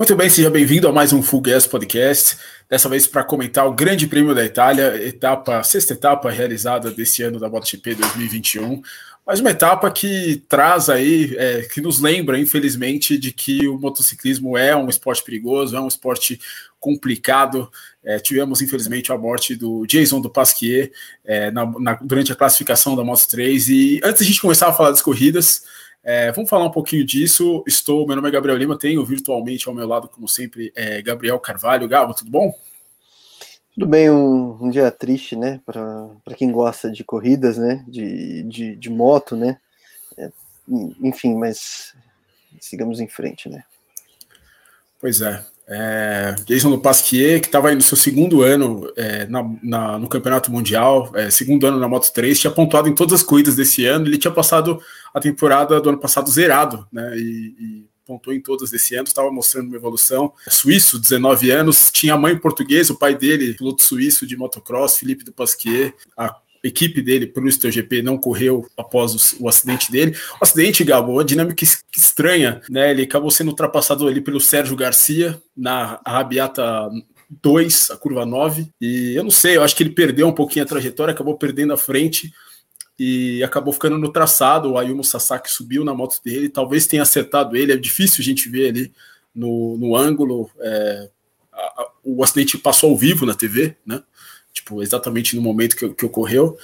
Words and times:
Muito 0.00 0.16
bem, 0.16 0.30
seja 0.30 0.48
bem-vindo 0.48 0.88
a 0.88 0.92
mais 0.92 1.12
um 1.12 1.22
Full 1.22 1.42
Gas 1.42 1.66
Podcast. 1.66 2.38
Dessa 2.70 2.88
vez 2.88 3.06
para 3.06 3.22
comentar 3.22 3.66
o 3.66 3.74
Grande 3.74 4.06
Prêmio 4.06 4.34
da 4.34 4.42
Itália, 4.42 4.96
etapa, 5.06 5.62
sexta 5.62 5.92
etapa 5.92 6.30
realizada 6.30 6.90
desse 6.90 7.22
ano 7.22 7.38
da 7.38 7.50
MotoGP 7.50 7.96
2021. 7.96 8.80
Mas 9.26 9.40
uma 9.40 9.50
etapa 9.50 9.90
que 9.90 10.42
traz 10.48 10.88
aí, 10.88 11.36
é, 11.36 11.68
que 11.70 11.82
nos 11.82 12.00
lembra, 12.00 12.38
infelizmente, 12.38 13.18
de 13.18 13.30
que 13.30 13.68
o 13.68 13.78
motociclismo 13.78 14.56
é 14.56 14.74
um 14.74 14.88
esporte 14.88 15.22
perigoso, 15.22 15.76
é 15.76 15.80
um 15.82 15.88
esporte 15.88 16.40
complicado. 16.78 17.70
É, 18.02 18.18
tivemos, 18.18 18.62
infelizmente, 18.62 19.12
a 19.12 19.18
morte 19.18 19.54
do 19.54 19.84
Jason 19.84 20.22
do 20.22 20.30
Pasquier 20.30 20.90
é, 21.22 21.50
na, 21.50 21.66
na, 21.78 21.92
durante 21.96 22.32
a 22.32 22.36
classificação 22.36 22.96
da 22.96 23.04
Moto 23.04 23.28
3. 23.28 23.68
E 23.68 24.00
antes 24.02 24.20
de 24.20 24.24
a 24.24 24.28
gente 24.28 24.40
começar 24.40 24.66
a 24.66 24.72
falar 24.72 24.92
das 24.92 25.02
corridas, 25.02 25.62
é, 26.02 26.32
vamos 26.32 26.48
falar 26.48 26.64
um 26.64 26.70
pouquinho 26.70 27.04
disso. 27.04 27.62
Estou, 27.66 28.06
meu 28.06 28.16
nome 28.16 28.28
é 28.28 28.32
Gabriel 28.32 28.56
Lima, 28.56 28.78
tenho 28.78 29.04
virtualmente 29.04 29.68
ao 29.68 29.74
meu 29.74 29.86
lado, 29.86 30.08
como 30.08 30.28
sempre, 30.28 30.72
é 30.74 31.02
Gabriel 31.02 31.38
Carvalho. 31.38 31.88
Gabo, 31.88 32.14
tudo 32.14 32.30
bom? 32.30 32.52
Tudo 33.74 33.86
bem, 33.86 34.10
um, 34.10 34.64
um 34.64 34.70
dia 34.70 34.90
triste, 34.90 35.36
né? 35.36 35.60
Para 35.64 36.34
quem 36.36 36.50
gosta 36.50 36.90
de 36.90 37.04
corridas, 37.04 37.56
né? 37.56 37.84
De, 37.86 38.42
de, 38.44 38.76
de 38.76 38.90
moto, 38.90 39.36
né? 39.36 39.58
É, 40.16 40.30
enfim, 41.02 41.34
mas 41.34 41.94
sigamos 42.60 43.00
em 43.00 43.08
frente, 43.08 43.48
né? 43.48 43.64
Pois 45.00 45.20
é. 45.20 45.44
É, 45.72 46.34
Jason 46.46 46.68
do 46.68 46.80
Pasquier, 46.80 47.40
que 47.40 47.46
estava 47.46 47.72
no 47.72 47.80
seu 47.80 47.96
segundo 47.96 48.42
ano 48.42 48.92
é, 48.96 49.24
na, 49.26 49.48
na, 49.62 49.98
no 50.00 50.08
Campeonato 50.08 50.50
Mundial, 50.50 51.12
é, 51.14 51.30
segundo 51.30 51.64
ano 51.64 51.78
na 51.78 51.88
Moto 51.88 52.12
3, 52.12 52.40
tinha 52.40 52.50
pontuado 52.50 52.88
em 52.88 52.94
todas 52.94 53.20
as 53.20 53.22
corridas 53.22 53.54
desse 53.54 53.86
ano. 53.86 54.06
Ele 54.06 54.18
tinha 54.18 54.32
passado 54.32 54.82
a 55.14 55.20
temporada 55.20 55.80
do 55.80 55.88
ano 55.88 55.98
passado 55.98 56.28
zerado, 56.28 56.86
né? 56.92 57.16
E, 57.16 57.54
e 57.58 57.90
pontuou 58.04 58.34
em 58.34 58.40
todas 58.40 58.72
desse 58.72 58.96
ano, 58.96 59.04
estava 59.04 59.30
mostrando 59.30 59.68
uma 59.68 59.76
evolução. 59.76 60.32
Suíço, 60.48 60.98
19 60.98 61.52
anos, 61.52 61.92
tinha 61.92 62.16
mãe 62.16 62.36
portuguesa, 62.36 62.92
o 62.92 62.96
pai 62.96 63.14
dele, 63.14 63.54
piloto 63.54 63.84
suíço 63.84 64.26
de 64.26 64.36
motocross, 64.36 64.98
Felipe 64.98 65.22
do 65.22 65.32
Pasquier. 65.32 65.94
Equipe 66.62 67.00
dele 67.00 67.26
para 67.26 67.42
o 67.42 67.50
GP 67.50 68.02
não 68.02 68.18
correu 68.18 68.66
após 68.76 69.14
o, 69.14 69.44
o, 69.44 69.48
acidente 69.48 69.90
dele. 69.90 70.14
O 70.40 70.44
acidente, 70.44 70.84
Gabo, 70.84 71.12
uma 71.12 71.24
dinâmica 71.24 71.64
estranha, 71.96 72.60
né? 72.68 72.90
Ele 72.90 73.02
acabou 73.02 73.30
sendo 73.30 73.48
ultrapassado 73.48 74.06
ali 74.06 74.20
pelo 74.20 74.40
Sérgio 74.40 74.76
Garcia 74.76 75.40
na 75.56 76.00
Rabiata 76.06 76.62
2, 77.42 77.90
a 77.92 77.96
curva 77.96 78.26
9. 78.26 78.68
E 78.80 79.14
eu 79.14 79.22
não 79.22 79.30
sei, 79.30 79.56
eu 79.56 79.62
acho 79.62 79.74
que 79.74 79.82
ele 79.82 79.90
perdeu 79.90 80.26
um 80.26 80.34
pouquinho 80.34 80.64
a 80.64 80.68
trajetória, 80.68 81.12
acabou 81.12 81.36
perdendo 81.38 81.72
a 81.72 81.78
frente 81.78 82.32
e 82.98 83.42
acabou 83.42 83.72
ficando 83.72 83.96
no 83.96 84.12
traçado. 84.12 84.72
O 84.72 84.78
Ayumu 84.78 85.02
Sasaki 85.02 85.50
subiu 85.50 85.82
na 85.84 85.94
moto 85.94 86.20
dele, 86.22 86.50
talvez 86.50 86.86
tenha 86.86 87.02
acertado 87.02 87.56
ele. 87.56 87.72
É 87.72 87.76
difícil 87.76 88.20
a 88.20 88.24
gente 88.24 88.48
ver 88.50 88.68
ali 88.68 88.92
no, 89.34 89.78
no 89.78 89.96
ângulo. 89.96 90.50
É, 90.58 91.08
a, 91.50 91.60
a, 91.60 91.90
o 92.04 92.22
acidente 92.22 92.58
passou 92.58 92.90
ao 92.90 92.96
vivo 92.96 93.24
na 93.24 93.34
TV, 93.34 93.76
né? 93.86 94.02
Tipo, 94.52 94.82
exatamente 94.82 95.36
no 95.36 95.42
momento 95.42 95.76
que, 95.76 95.88
que 95.90 96.06
ocorreu. 96.06 96.56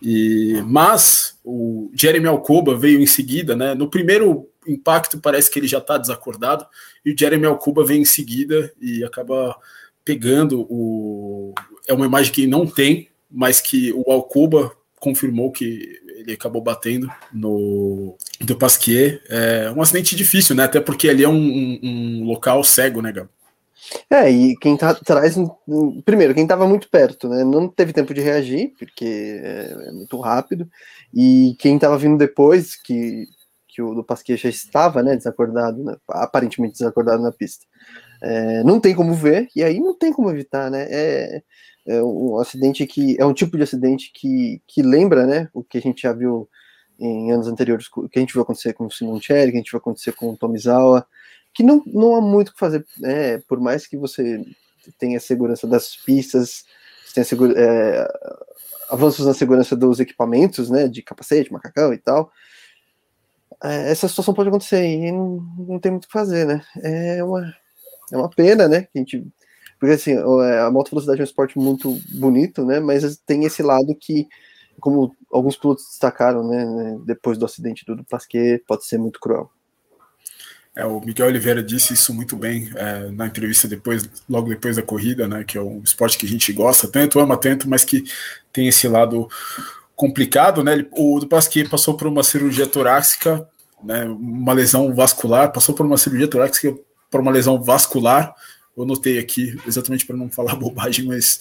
E, 0.00 0.60
mas 0.66 1.38
o 1.44 1.90
Jeremy 1.94 2.26
Alcoba 2.26 2.76
veio 2.76 3.00
em 3.00 3.06
seguida, 3.06 3.54
né? 3.54 3.74
No 3.74 3.88
primeiro 3.88 4.48
impacto 4.66 5.18
parece 5.18 5.50
que 5.50 5.58
ele 5.58 5.68
já 5.68 5.78
está 5.78 5.96
desacordado, 5.96 6.66
e 7.04 7.12
o 7.12 7.18
Jeremy 7.18 7.46
Alcoba 7.46 7.84
vem 7.84 8.02
em 8.02 8.04
seguida 8.04 8.72
e 8.80 9.04
acaba 9.04 9.56
pegando 10.04 10.66
o. 10.68 11.54
É 11.86 11.92
uma 11.92 12.06
imagem 12.06 12.32
que 12.32 12.46
não 12.46 12.66
tem, 12.66 13.08
mas 13.30 13.60
que 13.60 13.92
o 13.92 14.10
Alcoba 14.10 14.72
confirmou 15.00 15.50
que 15.50 16.00
ele 16.16 16.32
acabou 16.32 16.62
batendo 16.62 17.10
no 17.32 18.16
do 18.40 18.56
Pasquier. 18.56 19.20
É 19.28 19.70
um 19.70 19.82
acidente 19.82 20.14
difícil, 20.14 20.54
né? 20.54 20.64
Até 20.64 20.80
porque 20.80 21.08
ali 21.08 21.24
é 21.24 21.28
um, 21.28 21.34
um, 21.34 21.80
um 21.82 22.24
local 22.24 22.62
cego, 22.62 23.02
né, 23.02 23.12
Gabo? 23.12 23.30
É, 24.08 24.30
e 24.30 24.56
quem 24.56 24.76
tá 24.76 24.90
atrás, 24.90 25.36
primeiro, 26.04 26.34
quem 26.34 26.44
estava 26.44 26.66
muito 26.68 26.88
perto, 26.88 27.28
né, 27.28 27.42
não 27.44 27.68
teve 27.68 27.92
tempo 27.92 28.14
de 28.14 28.20
reagir, 28.20 28.72
porque 28.78 29.40
é, 29.42 29.88
é 29.88 29.92
muito 29.92 30.18
rápido, 30.20 30.68
e 31.12 31.56
quem 31.58 31.74
estava 31.74 31.98
vindo 31.98 32.16
depois, 32.16 32.76
que, 32.76 33.26
que 33.68 33.82
o 33.82 33.94
do 33.94 34.04
Pasquier 34.04 34.38
já 34.38 34.48
estava, 34.48 35.02
né, 35.02 35.16
desacordado, 35.16 35.82
né, 35.82 35.96
aparentemente 36.08 36.74
desacordado 36.74 37.22
na 37.22 37.32
pista, 37.32 37.66
é, 38.22 38.62
não 38.62 38.78
tem 38.78 38.94
como 38.94 39.14
ver, 39.14 39.48
e 39.56 39.64
aí 39.64 39.80
não 39.80 39.96
tem 39.96 40.12
como 40.12 40.30
evitar, 40.30 40.70
né, 40.70 40.86
é, 40.88 41.42
é 41.86 42.02
um 42.02 42.38
acidente 42.38 42.86
que, 42.86 43.16
é 43.18 43.26
um 43.26 43.34
tipo 43.34 43.56
de 43.56 43.64
acidente 43.64 44.12
que, 44.14 44.62
que 44.66 44.82
lembra, 44.82 45.26
né, 45.26 45.48
o 45.52 45.64
que 45.64 45.78
a 45.78 45.80
gente 45.80 46.02
já 46.02 46.12
viu 46.12 46.48
em 47.00 47.32
anos 47.32 47.48
anteriores, 47.48 47.88
que 47.88 48.18
a 48.18 48.20
gente 48.20 48.32
viu 48.32 48.42
acontecer 48.42 48.74
com 48.74 48.86
o 48.86 48.90
Simon 48.90 49.20
Cherry, 49.20 49.50
que 49.50 49.56
a 49.56 49.60
gente 49.60 49.72
viu 49.72 49.78
acontecer 49.78 50.12
com 50.12 50.30
o 50.30 50.36
Tomizawa, 50.36 51.04
que 51.54 51.62
não, 51.62 51.82
não 51.86 52.14
há 52.14 52.20
muito 52.20 52.48
o 52.48 52.52
que 52.52 52.58
fazer, 52.58 52.84
é, 53.04 53.38
por 53.38 53.60
mais 53.60 53.86
que 53.86 53.96
você 53.96 54.44
tenha 54.98 55.20
segurança 55.20 55.66
das 55.66 55.96
pistas, 55.96 56.64
tenha 57.14 57.24
segura, 57.24 57.54
é, 57.56 58.08
avanços 58.88 59.26
na 59.26 59.34
segurança 59.34 59.76
dos 59.76 60.00
equipamentos, 60.00 60.70
né, 60.70 60.88
de 60.88 61.02
capacete, 61.02 61.52
macacão 61.52 61.92
e 61.92 61.98
tal, 61.98 62.30
é, 63.62 63.90
essa 63.90 64.08
situação 64.08 64.34
pode 64.34 64.48
acontecer 64.48 64.84
e 64.84 65.12
não, 65.12 65.40
não 65.58 65.78
tem 65.78 65.92
muito 65.92 66.04
o 66.04 66.06
que 66.08 66.12
fazer, 66.12 66.46
né, 66.46 66.62
é 66.82 67.22
uma, 67.22 67.54
é 68.12 68.16
uma 68.16 68.30
pena, 68.30 68.66
né, 68.66 68.82
que 68.82 68.90
a 68.94 68.98
gente, 68.98 69.26
porque 69.78 69.94
assim, 69.94 70.12
é, 70.12 70.60
a 70.60 70.70
moto 70.70 70.90
velocidade 70.90 71.20
é 71.20 71.22
um 71.22 71.24
esporte 71.24 71.58
muito 71.58 71.98
bonito, 72.14 72.64
né, 72.64 72.80
mas 72.80 73.18
tem 73.26 73.44
esse 73.44 73.62
lado 73.62 73.94
que, 73.94 74.26
como 74.80 75.14
alguns 75.30 75.56
pilotos 75.56 75.84
destacaram, 75.90 76.48
né, 76.48 76.64
né 76.64 76.98
depois 77.04 77.36
do 77.36 77.44
acidente 77.44 77.84
do 77.84 78.04
Pasquet, 78.04 78.64
pode 78.66 78.86
ser 78.86 78.98
muito 78.98 79.20
cruel. 79.20 79.50
É, 80.74 80.86
o 80.86 81.00
Miguel 81.00 81.26
Oliveira 81.26 81.62
disse 81.62 81.92
isso 81.92 82.14
muito 82.14 82.34
bem 82.34 82.70
é, 82.74 83.10
na 83.10 83.26
entrevista 83.26 83.68
depois, 83.68 84.08
logo 84.28 84.48
depois 84.48 84.76
da 84.76 84.82
corrida, 84.82 85.28
né? 85.28 85.44
Que 85.44 85.58
é 85.58 85.60
um 85.60 85.82
esporte 85.82 86.16
que 86.16 86.24
a 86.24 86.28
gente 86.28 86.52
gosta 86.52 86.88
tanto, 86.88 87.20
ama 87.20 87.36
tanto, 87.36 87.68
mas 87.68 87.84
que 87.84 88.04
tem 88.52 88.68
esse 88.68 88.88
lado 88.88 89.28
complicado, 89.94 90.64
né? 90.64 90.72
Ele, 90.72 90.88
o 90.92 91.20
do 91.20 91.26
Pasquier 91.26 91.68
passou 91.68 91.94
por 91.94 92.06
uma 92.06 92.22
cirurgia 92.22 92.66
torácica, 92.66 93.46
né? 93.84 94.04
Uma 94.04 94.54
lesão 94.54 94.94
vascular, 94.94 95.52
passou 95.52 95.74
por 95.74 95.84
uma 95.84 95.98
cirurgia 95.98 96.28
torácica 96.28 96.74
por 97.10 97.20
uma 97.20 97.30
lesão 97.30 97.62
vascular. 97.62 98.34
Eu 98.74 98.86
notei 98.86 99.18
aqui 99.18 99.54
exatamente 99.66 100.06
para 100.06 100.16
não 100.16 100.30
falar 100.30 100.56
bobagem, 100.56 101.04
mas 101.04 101.40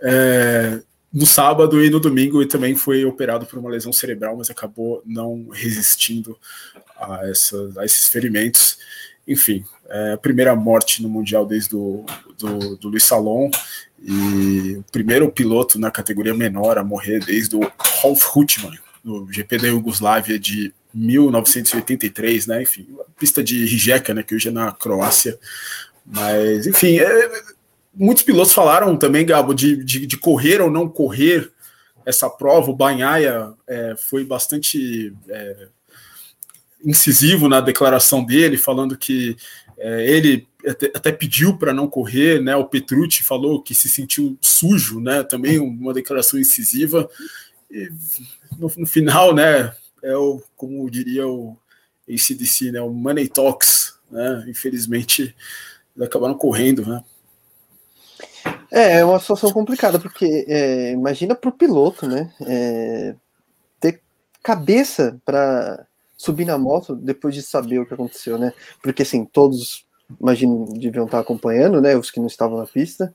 é, 0.00 0.80
no 1.12 1.26
sábado 1.26 1.82
e 1.82 1.88
no 1.88 1.98
domingo 1.98 2.40
ele 2.40 2.48
também 2.48 2.74
foi 2.74 3.04
operado 3.04 3.46
por 3.46 3.58
uma 3.58 3.70
lesão 3.70 3.92
cerebral, 3.92 4.36
mas 4.36 4.50
acabou 4.50 5.02
não 5.06 5.48
resistindo 5.50 6.38
a, 6.96 7.28
essa, 7.28 7.56
a 7.78 7.84
esses 7.84 8.08
ferimentos. 8.08 8.78
Enfim, 9.26 9.64
é 9.88 10.12
a 10.12 10.18
primeira 10.18 10.54
morte 10.54 11.02
no 11.02 11.08
Mundial 11.08 11.46
desde 11.46 11.74
o 11.74 12.04
do, 12.38 12.76
do 12.76 12.88
Luiz 12.88 13.04
Salom 13.04 13.50
e 14.02 14.76
o 14.78 14.84
primeiro 14.92 15.30
piloto 15.30 15.78
na 15.78 15.90
categoria 15.90 16.34
menor 16.34 16.78
a 16.78 16.84
morrer 16.84 17.20
desde 17.20 17.56
o 17.56 17.60
Rolf 18.00 18.36
Hutman, 18.36 18.78
no 19.02 19.30
GP 19.30 19.58
da 19.58 19.68
Iugoslávia 19.68 20.38
de 20.38 20.72
1983, 20.94 22.46
né? 22.46 22.62
Enfim, 22.62 22.86
pista 23.18 23.42
de 23.42 23.64
Rijeka, 23.64 24.14
né? 24.14 24.22
Que 24.22 24.34
hoje 24.34 24.48
é 24.48 24.52
na 24.52 24.72
Croácia. 24.72 25.38
Mas, 26.06 26.66
enfim, 26.66 26.98
é, 26.98 27.30
muitos 27.94 28.22
pilotos 28.22 28.52
falaram 28.52 28.96
também, 28.96 29.26
Gabo, 29.26 29.54
de, 29.54 29.82
de, 29.84 30.06
de, 30.06 30.16
correr 30.16 30.60
ou 30.60 30.70
não 30.70 30.88
correr 30.88 31.50
essa 32.04 32.28
prova. 32.28 32.70
O 32.70 32.76
Banhaia 32.76 33.52
é, 33.66 33.94
foi 33.96 34.24
bastante 34.24 35.14
é, 35.28 35.68
incisivo 36.84 37.48
na 37.48 37.60
declaração 37.60 38.24
dele, 38.24 38.56
falando 38.56 38.96
que 38.96 39.36
é, 39.78 40.10
ele 40.10 40.46
até, 40.66 40.86
até 40.94 41.12
pediu 41.12 41.56
para 41.56 41.72
não 41.72 41.88
correr, 41.88 42.40
né? 42.40 42.56
O 42.56 42.66
Petrucci 42.66 43.22
falou 43.22 43.62
que 43.62 43.74
se 43.74 43.88
sentiu 43.88 44.36
sujo, 44.40 45.00
né? 45.00 45.22
Também 45.22 45.58
uma 45.58 45.94
declaração 45.94 46.38
incisiva. 46.38 47.08
E 47.70 47.90
no, 48.58 48.70
no 48.76 48.86
final, 48.86 49.34
né? 49.34 49.74
É 50.02 50.16
o, 50.16 50.42
como 50.56 50.88
diria 50.90 51.26
o 51.26 51.56
ACDC, 52.08 52.72
né? 52.72 52.80
O 52.80 52.90
Money 52.90 53.28
Talks, 53.28 53.94
né? 54.10 54.44
Infelizmente, 54.48 55.34
acabaram 56.00 56.34
correndo, 56.34 56.86
né? 56.86 57.02
É, 58.70 58.98
é 58.98 59.04
uma 59.04 59.18
situação 59.18 59.50
complicada, 59.52 59.98
porque 59.98 60.44
é, 60.46 60.92
imagina 60.92 61.38
o 61.42 61.52
piloto, 61.52 62.06
né? 62.06 62.30
É, 62.46 63.14
ter 63.80 64.00
cabeça 64.42 65.18
para 65.24 65.86
subir 66.16 66.44
na 66.44 66.58
moto 66.58 66.94
depois 66.94 67.34
de 67.34 67.42
saber 67.42 67.78
o 67.78 67.86
que 67.86 67.94
aconteceu, 67.94 68.38
né? 68.38 68.52
Porque 68.82 69.02
assim, 69.02 69.24
todos, 69.24 69.86
imagino, 70.20 70.66
deviam 70.74 71.06
estar 71.06 71.20
acompanhando, 71.20 71.80
né? 71.80 71.96
Os 71.96 72.10
que 72.10 72.20
não 72.20 72.26
estavam 72.26 72.58
na 72.58 72.66
pista, 72.66 73.14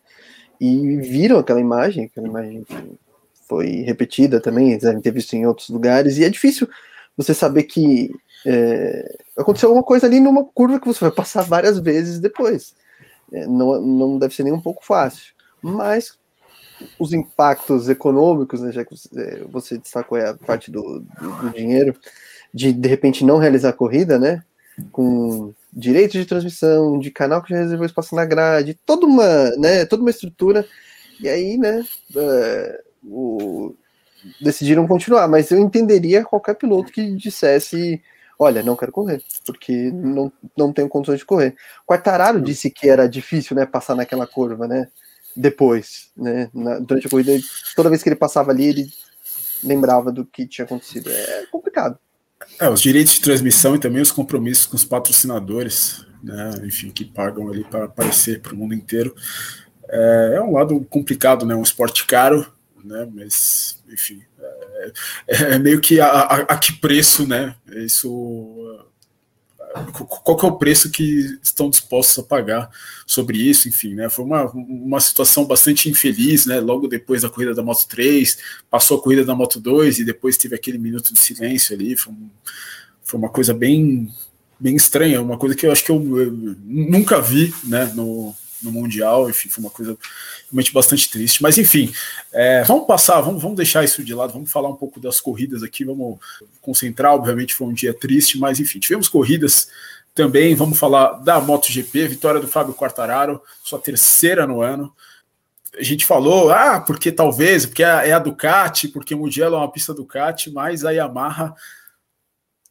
e 0.59 0.97
viram 0.97 1.37
aquela 1.37 1.59
imagem, 1.59 2.05
aquela 2.05 2.27
imagem 2.27 2.65
foi 3.47 3.67
repetida 3.81 4.39
também, 4.39 4.71
eles 4.71 4.83
devem 4.83 5.01
ter 5.01 5.11
visto 5.11 5.33
em 5.33 5.45
outros 5.45 5.69
lugares, 5.69 6.17
e 6.17 6.23
é 6.23 6.29
difícil 6.29 6.67
você 7.15 7.33
saber 7.33 7.63
que 7.63 8.09
é, 8.45 9.17
aconteceu 9.37 9.69
alguma 9.69 9.85
coisa 9.85 10.07
ali 10.07 10.19
numa 10.19 10.45
curva 10.45 10.79
que 10.79 10.87
você 10.87 11.01
vai 11.01 11.11
passar 11.11 11.43
várias 11.43 11.77
vezes 11.77 12.19
depois. 12.19 12.73
É, 13.31 13.45
não, 13.45 13.79
não 13.81 14.17
deve 14.17 14.33
ser 14.33 14.43
nem 14.43 14.53
um 14.53 14.61
pouco 14.61 14.83
fácil 14.83 15.33
mas 15.63 16.17
os 16.99 17.13
impactos 17.13 17.89
econômicos, 17.89 18.61
né, 18.61 18.71
já 18.71 18.83
que 18.83 18.91
você, 18.91 19.45
você 19.49 19.77
destacou 19.77 20.17
a 20.17 20.33
parte 20.33 20.69
do, 20.69 20.99
do, 20.99 21.31
do, 21.41 21.49
dinheiro, 21.51 21.95
de 22.53 22.73
de 22.73 22.87
repente 22.87 23.23
não 23.23 23.37
realizar 23.37 23.69
a 23.69 23.73
corrida, 23.73 24.19
né, 24.19 24.43
com 24.91 25.53
direitos 25.71 26.19
de 26.19 26.25
transmissão, 26.25 26.99
de 26.99 27.09
canal 27.09 27.41
que 27.41 27.51
já 27.51 27.59
reservou 27.59 27.85
espaço 27.85 28.13
na 28.13 28.25
grade, 28.25 28.77
toda 28.85 29.05
uma, 29.05 29.51
né, 29.51 29.85
toda 29.85 30.03
uma 30.03 30.11
estrutura. 30.11 30.67
E 31.19 31.29
aí, 31.29 31.57
né, 31.57 31.85
uh, 32.15 32.83
o, 33.03 33.75
decidiram 34.41 34.87
continuar. 34.87 35.27
Mas 35.27 35.51
eu 35.51 35.59
entenderia 35.59 36.23
qualquer 36.25 36.55
piloto 36.55 36.91
que 36.91 37.15
dissesse 37.15 38.01
olha, 38.37 38.63
não 38.63 38.75
quero 38.75 38.91
correr, 38.91 39.21
porque 39.45 39.91
não, 39.91 40.31
não 40.57 40.73
tenho 40.73 40.89
condições 40.89 41.19
de 41.19 41.25
correr. 41.25 41.55
Quartararo 41.85 42.41
disse 42.41 42.69
que 42.69 42.89
era 42.89 43.07
difícil, 43.07 43.55
né, 43.55 43.65
passar 43.65 43.95
naquela 43.95 44.27
curva, 44.27 44.67
né, 44.67 44.87
depois, 45.35 46.11
né, 46.15 46.49
na, 46.53 46.79
durante 46.79 47.07
a 47.07 47.09
corrida, 47.09 47.31
toda 47.75 47.89
vez 47.89 48.03
que 48.03 48.09
ele 48.09 48.15
passava 48.15 48.51
ali, 48.51 48.65
ele 48.65 48.93
lembrava 49.63 50.11
do 50.11 50.25
que 50.25 50.47
tinha 50.47 50.65
acontecido. 50.65 51.09
É 51.09 51.45
complicado. 51.51 51.97
É, 52.59 52.69
os 52.69 52.81
direitos 52.81 53.13
de 53.13 53.21
transmissão 53.21 53.75
e 53.75 53.79
também 53.79 54.01
os 54.01 54.11
compromissos 54.11 54.65
com 54.65 54.75
os 54.75 54.83
patrocinadores, 54.83 56.05
né, 56.21 56.51
enfim, 56.65 56.91
que 56.91 57.05
pagam 57.05 57.49
ali 57.49 57.63
para 57.63 57.85
aparecer 57.85 58.41
para 58.41 58.53
o 58.53 58.57
mundo 58.57 58.73
inteiro. 58.73 59.15
É, 59.89 60.33
é, 60.35 60.41
um 60.41 60.53
lado 60.53 60.79
complicado, 60.89 61.45
né, 61.45 61.55
um 61.55 61.63
esporte 61.63 62.05
caro, 62.05 62.51
né, 62.83 63.07
mas, 63.13 63.81
enfim, 63.91 64.21
é, 65.27 65.53
é 65.55 65.59
meio 65.59 65.79
que 65.79 65.99
a, 65.99 66.07
a, 66.07 66.35
a, 66.41 66.57
que 66.57 66.73
preço, 66.73 67.27
né, 67.27 67.55
isso 67.67 68.85
qual 70.23 70.37
que 70.37 70.45
é 70.45 70.49
o 70.49 70.57
preço 70.57 70.89
que 70.91 71.39
estão 71.41 71.69
dispostos 71.69 72.23
a 72.23 72.27
pagar 72.27 72.69
sobre 73.05 73.37
isso, 73.37 73.67
enfim, 73.67 73.95
né? 73.95 74.09
Foi 74.09 74.23
uma, 74.25 74.45
uma 74.51 74.99
situação 74.99 75.45
bastante 75.45 75.89
infeliz, 75.89 76.45
né? 76.45 76.59
Logo 76.59 76.87
depois 76.87 77.23
da 77.23 77.29
corrida 77.29 77.53
da 77.53 77.63
Moto 77.63 77.87
3, 77.87 78.37
passou 78.69 78.97
a 78.97 79.01
corrida 79.01 79.25
da 79.25 79.35
Moto 79.35 79.59
2 79.59 79.99
e 79.99 80.05
depois 80.05 80.37
teve 80.37 80.55
aquele 80.55 80.77
minuto 80.77 81.13
de 81.13 81.19
silêncio 81.19 81.75
ali, 81.75 81.95
foi, 81.95 82.13
um, 82.13 82.29
foi 83.03 83.19
uma 83.19 83.29
coisa 83.29 83.53
bem 83.53 84.11
bem 84.59 84.75
estranha, 84.77 85.21
uma 85.21 85.37
coisa 85.37 85.55
que 85.55 85.67
eu 85.67 85.71
acho 85.73 85.83
que 85.83 85.91
eu, 85.91 86.17
eu 86.17 86.31
nunca 86.63 87.19
vi, 87.19 87.53
né, 87.65 87.91
no, 87.93 88.33
no 88.63 88.71
Mundial, 88.71 89.29
enfim, 89.29 89.49
foi 89.49 89.63
uma 89.63 89.69
coisa 89.69 89.97
realmente 90.45 90.73
bastante 90.73 91.09
triste. 91.09 91.41
Mas 91.41 91.57
enfim, 91.57 91.93
é, 92.31 92.63
vamos 92.63 92.87
passar, 92.87 93.21
vamos, 93.21 93.41
vamos 93.41 93.57
deixar 93.57 93.83
isso 93.83 94.03
de 94.03 94.13
lado, 94.13 94.33
vamos 94.33 94.51
falar 94.51 94.69
um 94.69 94.75
pouco 94.75 94.99
das 94.99 95.19
corridas 95.19 95.63
aqui, 95.63 95.83
vamos 95.83 96.19
concentrar. 96.61 97.13
Obviamente 97.13 97.53
foi 97.53 97.67
um 97.67 97.73
dia 97.73 97.93
triste, 97.93 98.37
mas 98.37 98.59
enfim, 98.59 98.79
tivemos 98.79 99.09
corridas 99.09 99.67
também. 100.13 100.55
Vamos 100.55 100.77
falar 100.77 101.13
da 101.23 101.39
MotoGP, 101.41 102.07
vitória 102.07 102.39
do 102.39 102.47
Fábio 102.47 102.73
Quartararo, 102.73 103.41
sua 103.63 103.79
terceira 103.79 104.47
no 104.47 104.61
ano. 104.61 104.93
A 105.77 105.81
gente 105.81 106.05
falou, 106.05 106.51
ah, 106.51 106.79
porque 106.79 107.11
talvez, 107.11 107.65
porque 107.65 107.81
é 107.81 108.13
a 108.13 108.19
Ducati, 108.19 108.87
porque 108.87 109.15
o 109.15 109.19
Mugello 109.19 109.55
é 109.55 109.57
uma 109.57 109.71
pista 109.71 109.93
Ducati, 109.93 110.51
mas 110.51 110.85
a 110.85 110.91
Yamaha, 110.91 111.55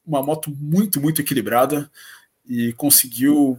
uma 0.07 0.23
moto 0.23 0.55
muito, 0.57 1.01
muito 1.01 1.21
equilibrada 1.21 1.91
e 2.49 2.73
conseguiu 2.75 3.59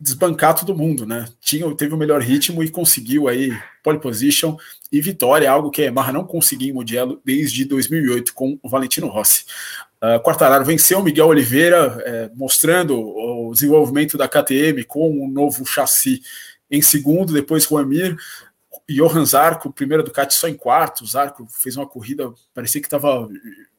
desbancar 0.00 0.58
todo 0.58 0.74
mundo, 0.74 1.04
né? 1.04 1.26
Tinha, 1.40 1.72
teve 1.76 1.94
o 1.94 1.98
melhor 1.98 2.22
ritmo 2.22 2.62
e 2.62 2.70
conseguiu 2.70 3.28
aí 3.28 3.52
pole 3.82 4.00
position 4.00 4.56
e 4.90 5.00
vitória, 5.00 5.50
algo 5.50 5.70
que 5.70 5.82
a 5.82 5.84
Yamaha 5.84 6.12
não 6.12 6.24
conseguia 6.24 6.70
em 6.70 6.72
Mugello 6.72 7.20
desde 7.24 7.64
2008 7.64 8.32
com 8.32 8.58
o 8.62 8.68
Valentino 8.68 9.08
Rossi. 9.08 9.44
Uh, 10.02 10.18
Quartararo 10.22 10.64
venceu 10.64 10.98
o 10.98 11.02
Miguel 11.02 11.26
Oliveira, 11.26 12.02
é, 12.06 12.30
mostrando 12.34 12.98
o 12.98 13.52
desenvolvimento 13.52 14.16
da 14.16 14.26
KTM 14.26 14.82
com 14.84 15.10
um 15.10 15.28
novo 15.28 15.66
chassi 15.66 16.22
em 16.70 16.80
segundo, 16.80 17.34
depois 17.34 17.70
o 17.70 17.76
Amir, 17.76 18.16
Johan 18.88 19.24
Zarco, 19.26 19.72
primeiro 19.72 20.02
Ducati 20.02 20.32
só 20.32 20.48
em 20.48 20.54
quarto, 20.54 21.04
o 21.04 21.06
Zarco 21.06 21.46
fez 21.50 21.76
uma 21.76 21.86
corrida, 21.86 22.32
parecia 22.54 22.80
que 22.80 22.86
estava 22.86 23.28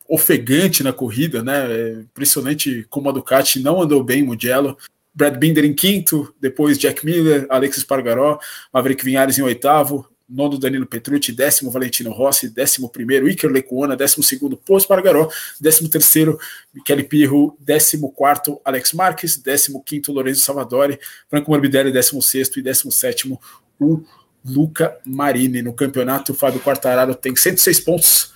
ofegante 0.08 0.84
na 0.84 0.94
corrida, 0.94 1.42
né? 1.42 1.72
É 1.72 1.92
impressionante 2.02 2.86
como 2.90 3.10
a 3.10 3.14
Ducati 3.14 3.60
não 3.60 3.82
andou 3.82 4.04
bem 4.04 4.20
em 4.20 4.26
Mugello. 4.26 4.78
Brad 5.14 5.38
Binder 5.38 5.66
em 5.66 5.74
quinto, 5.74 6.34
depois 6.40 6.78
Jack 6.78 7.06
Miller, 7.06 7.46
Alexis 7.50 7.84
Pargaró, 7.84 8.40
Maverick 8.74 9.04
Vinhares 9.04 9.38
em 9.38 9.42
oitavo, 9.42 10.08
nono 10.32 10.58
Danilo 10.58 10.86
Petrucci, 10.86 11.34
décimo 11.34 11.70
Valentino 11.70 12.12
Rossi, 12.12 12.50
décimo 12.50 12.90
primeiro 12.90 13.28
Iker 13.28 13.52
Lecuona, 13.52 13.98
décimo 13.98 14.24
segundo 14.24 14.56
Pôs 14.56 14.86
Pargaró, 14.86 15.30
décimo 15.60 15.90
terceiro 15.90 16.40
Michele 16.74 17.04
Pirro, 17.04 17.58
décimo 17.60 18.10
quarto 18.10 18.62
Alex 18.64 18.94
Marques, 18.94 19.38
décimo 19.38 19.84
quinto 19.84 20.14
Lorenzo 20.14 20.40
Salvadori, 20.40 20.98
Franco 21.30 21.52
Morbidelli, 21.52 21.92
décimo 21.92 22.22
sexto 22.22 22.60
e 22.60 22.62
décimo 22.62 22.92
sétimo 22.92 23.42
o 23.78 24.02
Luca 24.44 24.98
Marini. 25.06 25.62
No 25.62 25.74
campeonato, 25.74 26.32
o 26.32 26.36
Fábio 26.36 26.62
Quartararo 26.62 27.14
tem 27.14 27.36
106 27.36 27.80
pontos, 27.82 28.34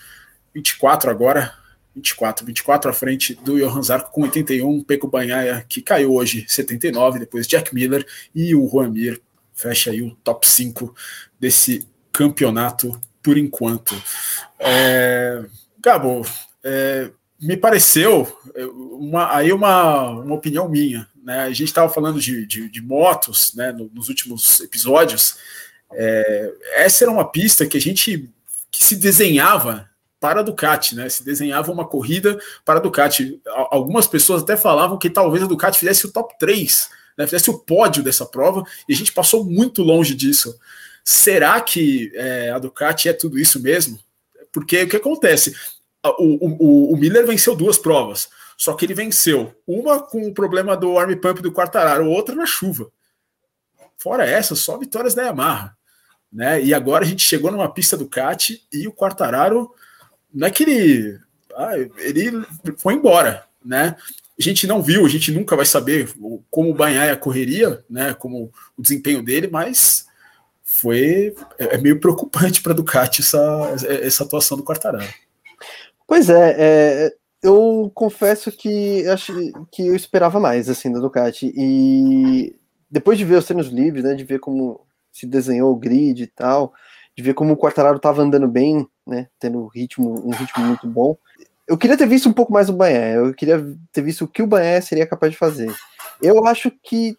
24 0.54 1.10
agora, 1.10 1.54
24, 1.95 2.45
24 2.45 2.89
à 2.89 2.94
frente 2.94 3.36
do 3.36 3.57
Johan 3.57 3.81
Zarco 3.81 4.12
com 4.12 4.24
81, 4.24 4.83
Peco 4.83 5.07
Banhaia, 5.07 5.65
que 5.68 5.81
caiu 5.81 6.13
hoje 6.13 6.45
79, 6.47 7.19
depois 7.19 7.47
Jack 7.47 7.74
Miller 7.74 8.06
e 8.33 8.53
o 8.53 8.68
Juan 8.68 8.89
Mir 8.89 9.21
fecha 9.53 9.92
aí 9.92 10.01
o 10.01 10.15
top 10.24 10.45
5 10.45 10.94
desse 11.39 11.88
campeonato 12.12 13.00
por 13.24 13.38
enquanto. 13.38 13.95
É, 14.59 15.44
Gabo, 15.80 16.25
é, 16.63 17.09
me 17.39 17.56
pareceu 17.56 18.27
uma, 18.92 19.36
aí 19.36 19.51
uma, 19.51 20.09
uma 20.09 20.36
opinião 20.36 20.68
minha. 20.68 21.07
Né? 21.24 21.39
A 21.39 21.50
gente 21.50 21.65
estava 21.65 21.92
falando 21.92 22.19
de, 22.19 22.45
de, 22.45 22.69
de, 22.69 22.81
motos 22.81 23.53
né, 23.56 23.71
nos 23.71 24.09
últimos 24.09 24.59
episódios. 24.59 25.38
É, 25.92 26.53
essa 26.75 27.06
era 27.06 27.12
uma 27.12 27.30
pista 27.30 27.65
que 27.65 27.77
a 27.77 27.81
gente 27.81 28.30
que 28.69 28.83
se 28.83 28.97
desenhava 28.97 29.89
para 30.25 30.39
a 30.39 30.44
Ducati, 30.44 30.95
né? 30.95 31.07
Se 31.07 31.24
desenhava 31.24 31.72
uma 31.72 31.86
corrida 31.86 32.39
para 32.66 32.80
a 32.80 32.81
Ducati. 32.81 33.39
Algumas 33.69 34.07
pessoas 34.07 34.42
até 34.42 34.57
falavam 34.57 34.98
que 34.98 35.07
talvez 35.07 35.44
a 35.44 35.48
Ducati 35.48 35.77
fizesse 35.77 36.07
o 36.07 36.12
top 36.12 36.33
3, 36.39 36.89
né? 37.16 37.27
fizesse 37.27 37.51
o 37.51 37.60
pódio 37.60 38.01
dessa 38.01 38.25
prova, 38.25 38.63
e 38.89 38.94
a 38.94 38.95
gente 38.95 39.13
passou 39.13 39.45
muito 39.45 39.83
longe 39.83 40.16
disso. 40.16 40.60
Será 41.04 41.62
que 41.62 42.12
é, 42.16 42.50
a 42.50 42.57
Ducati 42.57 43.07
é 43.07 43.13
tudo 43.13 43.38
isso 43.38 43.62
mesmo? 43.62 44.00
Porque 44.51 44.81
o 44.81 44.89
que 44.89 44.98
acontece? 44.98 45.56
O, 46.18 46.48
o, 46.48 46.94
o, 46.94 46.98
Miller 46.98 47.28
venceu 47.28 47.56
duas 47.56 47.78
provas, 47.78 48.28
só 48.57 48.74
que 48.74 48.83
ele 48.83 48.95
venceu 48.95 49.54
uma 49.68 50.00
com 50.00 50.28
o 50.28 50.33
problema 50.33 50.75
do 50.75 50.98
arm 50.98 51.13
pump 51.18 51.39
do 51.39 51.51
Quartararo, 51.51 52.10
outra 52.10 52.33
na 52.33 52.48
chuva. 52.48 52.89
Fora 53.95 54.25
essa, 54.25 54.56
só 54.56 54.75
vitórias 54.75 55.13
da 55.13 55.21
Yamaha. 55.21 55.78
Né? 56.33 56.63
E 56.63 56.74
agora 56.74 57.06
a 57.06 57.07
gente 57.07 57.21
chegou 57.21 57.51
numa 57.51 57.71
pista 57.71 57.95
Ducati 57.95 58.66
e 58.74 58.88
o 58.88 58.92
Quartararo 58.92 59.71
não 60.35 60.47
é 60.47 60.51
que 60.51 60.63
ele, 60.63 61.19
ah, 61.55 61.77
ele 61.99 62.45
foi 62.77 62.93
embora, 62.93 63.45
né? 63.63 63.95
A 64.37 64.43
gente 64.43 64.67
não 64.67 64.81
viu, 64.81 65.05
a 65.05 65.09
gente 65.09 65.31
nunca 65.31 65.55
vai 65.55 65.65
saber 65.65 66.13
como 66.51 66.69
o 66.69 66.73
Banhaia 66.75 67.15
correria, 67.15 67.83
né? 67.89 68.13
Como 68.13 68.51
o 68.77 68.81
desempenho 68.81 69.23
dele, 69.23 69.47
mas 69.49 70.06
foi 70.61 71.33
é, 71.57 71.75
é 71.75 71.77
meio 71.77 71.99
preocupante 72.01 72.61
para 72.61 72.73
a 72.73 72.75
Ducati 72.75 73.21
essa, 73.21 73.75
essa 73.87 74.23
atuação 74.25 74.57
do 74.57 74.63
Quartararo. 74.63 75.07
Pois 76.06 76.30
é, 76.30 76.56
é, 76.57 77.13
eu 77.42 77.89
confesso 77.95 78.51
que 78.51 79.07
acho 79.07 79.33
que 79.71 79.87
eu 79.87 79.95
esperava 79.95 80.39
mais 80.39 80.69
assim 80.69 80.92
da 80.92 80.99
Ducati 80.99 81.54
e 81.56 82.56
depois 82.92 83.18
de 83.18 83.23
ver 83.23 83.37
os 83.37 83.45
treinos 83.45 83.68
livres, 83.68 84.04
né, 84.04 84.13
de 84.15 84.23
ver 84.23 84.39
como 84.39 84.81
se 85.11 85.25
desenhou 85.25 85.71
o 85.71 85.77
grid 85.77 86.23
e 86.23 86.27
tal, 86.27 86.73
de 87.15 87.23
ver 87.23 87.33
como 87.33 87.54
o 87.54 87.57
Quartararo 87.57 87.97
estava 87.97 88.21
andando 88.21 88.47
bem, 88.47 88.85
né, 89.06 89.28
tendo 89.40 89.68
ritmo, 89.68 90.26
um 90.26 90.31
ritmo 90.31 90.66
muito 90.66 90.88
bom. 90.88 91.18
Eu 91.68 91.78
queria 91.78 91.97
ter 91.97 92.07
visto 92.07 92.30
um 92.30 92.33
pouco 92.33 92.54
mais 92.54 92.69
o 92.69 92.74
Banhé, 92.74 93.18
eu 93.18 93.33
queria 93.33 93.64
ter 93.92 94.02
visto 94.02 94.26
o 94.26 94.28
que 94.28 94.42
o 94.42 94.47
Banhé 94.47 94.80
seria 94.81 95.07
capaz 95.07 95.31
de 95.31 95.38
fazer. 95.38 95.74
Eu 96.21 96.45
acho 96.45 96.71
que 96.83 97.18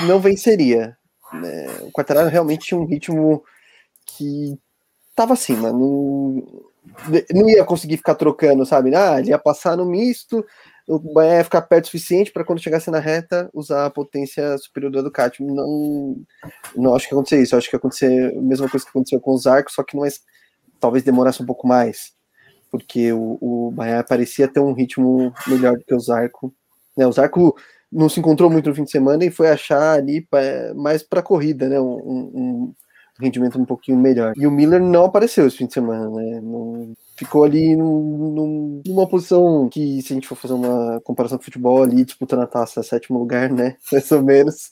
não 0.00 0.20
venceria. 0.20 0.96
Né? 1.32 1.66
O 1.82 1.92
Quartararo 1.92 2.28
realmente 2.28 2.66
tinha 2.66 2.80
um 2.80 2.86
ritmo 2.86 3.44
que 4.04 4.58
estava 5.10 5.32
acima, 5.32 5.72
não, 5.72 6.66
não 7.32 7.48
ia 7.48 7.64
conseguir 7.64 7.96
ficar 7.96 8.14
trocando, 8.14 8.64
sabe? 8.64 8.94
Ah, 8.94 9.18
ele 9.18 9.30
ia 9.30 9.38
passar 9.38 9.76
no 9.76 9.84
misto, 9.84 10.44
o 10.86 10.98
Bahia 10.98 11.38
ia 11.38 11.44
ficar 11.44 11.62
perto 11.62 11.84
o 11.84 11.86
suficiente 11.88 12.30
para 12.30 12.44
quando 12.44 12.62
chegasse 12.62 12.90
na 12.90 13.00
reta 13.00 13.50
usar 13.52 13.86
a 13.86 13.90
potência 13.90 14.56
superior 14.58 14.92
do 14.92 15.02
Ducati. 15.02 15.42
Não, 15.42 16.16
não 16.76 16.94
acho 16.94 17.08
que 17.08 17.14
acontecer 17.14 17.42
isso. 17.42 17.56
Acho 17.56 17.68
que 17.68 17.76
acontecer 17.76 18.32
a 18.36 18.40
mesma 18.40 18.68
coisa 18.68 18.84
que 18.84 18.90
aconteceu 18.90 19.20
com 19.20 19.34
os 19.34 19.46
arcos, 19.48 19.74
só 19.74 19.82
que 19.82 19.96
é, 19.96 20.08
talvez 20.80 21.04
demorasse 21.04 21.42
um 21.42 21.46
pouco 21.46 21.66
mais, 21.66 22.12
porque 22.70 23.12
o, 23.12 23.38
o 23.40 23.70
Bahia 23.70 24.04
parecia 24.04 24.48
ter 24.48 24.60
um 24.60 24.72
ritmo 24.72 25.32
melhor 25.46 25.76
do 25.76 25.84
que 25.84 25.94
os 25.94 26.08
arcos. 26.08 26.50
Né, 26.96 27.06
os 27.06 27.18
arcos 27.18 27.52
não 27.90 28.08
se 28.08 28.20
encontrou 28.20 28.50
muito 28.50 28.68
no 28.68 28.74
fim 28.74 28.84
de 28.84 28.90
semana 28.90 29.24
e 29.24 29.30
foi 29.30 29.48
achar 29.48 29.98
ali 29.98 30.20
pra, 30.20 30.74
mais 30.74 31.02
para 31.02 31.22
corrida, 31.22 31.68
né? 31.68 31.80
Um, 31.80 31.86
um, 31.94 32.74
rendimento 33.18 33.58
um 33.58 33.64
pouquinho 33.64 33.98
melhor. 33.98 34.34
E 34.36 34.46
o 34.46 34.50
Miller 34.50 34.80
não 34.80 35.04
apareceu 35.04 35.46
esse 35.46 35.56
fim 35.56 35.66
de 35.66 35.72
semana, 35.72 36.10
né? 36.10 36.40
Não, 36.42 36.92
ficou 37.16 37.44
ali 37.44 37.74
num, 37.74 38.32
num, 38.34 38.82
numa 38.86 39.08
posição 39.08 39.68
que, 39.70 40.02
se 40.02 40.12
a 40.12 40.14
gente 40.14 40.28
for 40.28 40.36
fazer 40.36 40.54
uma 40.54 41.00
comparação 41.00 41.38
com 41.38 41.44
futebol, 41.44 41.82
ali 41.82 42.04
disputando 42.04 42.42
a 42.42 42.46
taça, 42.46 42.82
sétimo 42.82 43.18
lugar, 43.18 43.50
né? 43.50 43.76
Mais 43.90 44.10
ou 44.12 44.22
menos. 44.22 44.70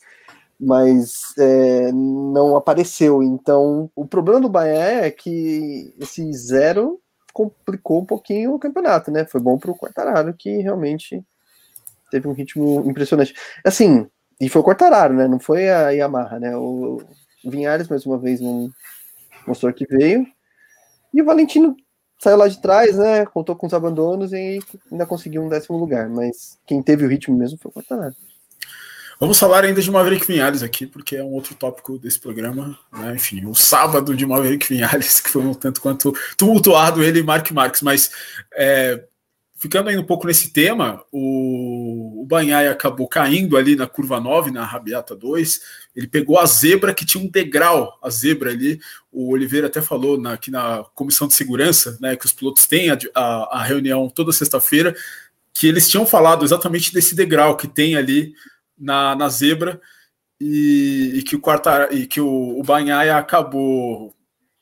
Mas 0.59 1.35
é, 1.39 1.91
não 1.93 2.57
apareceu. 2.57 3.23
Então, 3.23 3.91
o 3.95 4.07
problema 4.07 4.41
do 4.41 4.49
Bahia 4.49 5.07
é 5.07 5.11
que 5.11 5.93
esse 5.99 6.33
zero 6.33 7.01
complicou 7.33 8.01
um 8.03 8.07
pouquinho 8.07 8.55
o 8.55 8.59
campeonato, 8.59 9.11
né? 9.11 9.25
Foi 9.27 9.41
bom 9.41 9.59
para 9.59 9.71
o 9.71 9.77
Quartararo, 9.77 10.33
que 10.35 10.59
realmente 10.59 11.23
teve 12.11 12.29
um 12.29 12.33
ritmo 12.33 12.83
impressionante. 12.89 13.35
Assim, 13.65 14.09
e 14.41 14.49
foi 14.49 14.63
o 14.63 14.65
Quartararo, 14.65 15.15
né? 15.15 15.27
Não 15.29 15.41
foi 15.41 15.69
a 15.69 15.91
Yamaha, 15.91 16.39
né? 16.39 16.57
O 16.57 17.01
Vinhares, 17.45 17.89
mais 17.89 18.07
uma 18.07 18.19
vez, 18.19 18.41
não 18.41 18.71
mostrou 19.47 19.73
que 19.73 19.87
veio. 19.87 20.27
E 21.13 21.23
o 21.23 21.25
Valentino 21.25 21.77
saiu 22.21 22.37
lá 22.37 22.49
de 22.49 22.61
trás, 22.61 22.97
né? 22.97 23.27
Contou 23.27 23.57
com 23.57 23.67
os 23.67 23.75
abandonos 23.75 24.33
e 24.33 24.61
ainda 24.91 25.07
conseguiu 25.07 25.43
um 25.43 25.49
décimo 25.49 25.77
lugar. 25.79 26.09
Mas 26.09 26.59
quem 26.67 26.83
teve 26.83 27.05
o 27.05 27.09
ritmo 27.09 27.37
mesmo 27.37 27.59
foi 27.61 27.71
o 27.71 27.75
Quartararo. 27.75 28.15
Vamos 29.25 29.39
falar 29.39 29.65
ainda 29.65 29.81
de 29.81 29.91
Maverick 29.91 30.27
Vinhares 30.27 30.63
aqui, 30.63 30.87
porque 30.87 31.17
é 31.17 31.25
um 31.25 31.33
outro 31.33 31.55
tópico 31.55 31.99
desse 31.99 32.21
programa. 32.21 32.79
Né? 32.93 33.15
Enfim, 33.15 33.47
o 33.47 33.55
sábado 33.55 34.15
de 34.15 34.27
Maverick 34.27 34.69
Vinhares, 34.69 35.19
que 35.19 35.31
foi 35.31 35.41
um 35.41 35.55
tanto 35.55 35.81
quanto 35.81 36.15
tumultuado 36.37 37.03
ele 37.03 37.21
e 37.21 37.23
Mark 37.23 37.51
Marques. 37.51 37.81
Mas 37.81 38.11
é, 38.53 39.03
ficando 39.57 39.89
ainda 39.89 40.03
um 40.03 40.05
pouco 40.05 40.27
nesse 40.27 40.53
tema, 40.53 41.03
o, 41.11 42.21
o 42.21 42.27
Banhai 42.27 42.69
acabou 42.69 43.09
caindo 43.09 43.57
ali 43.57 43.75
na 43.75 43.87
curva 43.87 44.21
9, 44.21 44.51
na 44.51 44.63
Rabiata 44.63 45.17
2. 45.17 45.59
Ele 45.97 46.07
pegou 46.07 46.39
a 46.39 46.45
zebra 46.45 46.93
que 46.93 47.07
tinha 47.07 47.25
um 47.25 47.31
degrau, 47.31 47.99
a 48.03 48.11
zebra 48.11 48.51
ali. 48.51 48.79
O 49.11 49.33
Oliveira 49.33 49.69
até 49.69 49.81
falou 49.81 50.21
na, 50.21 50.35
aqui 50.35 50.51
na 50.51 50.85
comissão 50.95 51.27
de 51.27 51.33
segurança, 51.33 51.97
né, 51.99 52.15
que 52.15 52.27
os 52.27 52.33
pilotos 52.35 52.67
têm 52.67 52.91
a, 52.91 52.99
a, 53.15 53.61
a 53.61 53.63
reunião 53.63 54.07
toda 54.07 54.33
sexta-feira, 54.33 54.95
que 55.55 55.67
eles 55.67 55.89
tinham 55.89 56.05
falado 56.05 56.45
exatamente 56.45 56.93
desse 56.93 57.15
degrau 57.15 57.57
que 57.57 57.67
tem 57.67 57.97
ali 57.97 58.35
na, 58.79 59.15
na 59.15 59.29
zebra 59.29 59.81
e, 60.41 61.13
e 61.17 61.23
que 61.23 61.37
o 61.37 61.41
quarta, 61.41 61.89
e 61.93 62.07
que 62.07 62.21
o, 62.21 62.59
o 62.59 62.63
Banhaia 62.63 63.17
acabou 63.17 64.15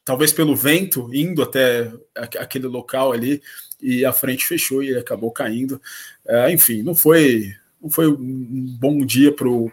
talvez 0.05 0.33
pelo 0.33 0.57
vento 0.57 1.09
indo 1.15 1.43
até 1.43 1.93
aquele 2.15 2.67
local 2.67 3.13
ali 3.13 3.43
e 3.81 4.05
a 4.05 4.13
frente 4.13 4.47
fechou 4.47 4.83
e 4.83 4.89
ele 4.89 4.99
acabou 4.99 5.31
caindo. 5.31 5.81
É, 6.27 6.53
enfim, 6.53 6.83
não 6.83 6.95
foi 6.95 7.55
não 7.83 7.91
foi 7.91 8.07
um 8.07 8.77
bom 8.79 9.05
dia 9.05 9.35
para 9.35 9.49
o 9.49 9.73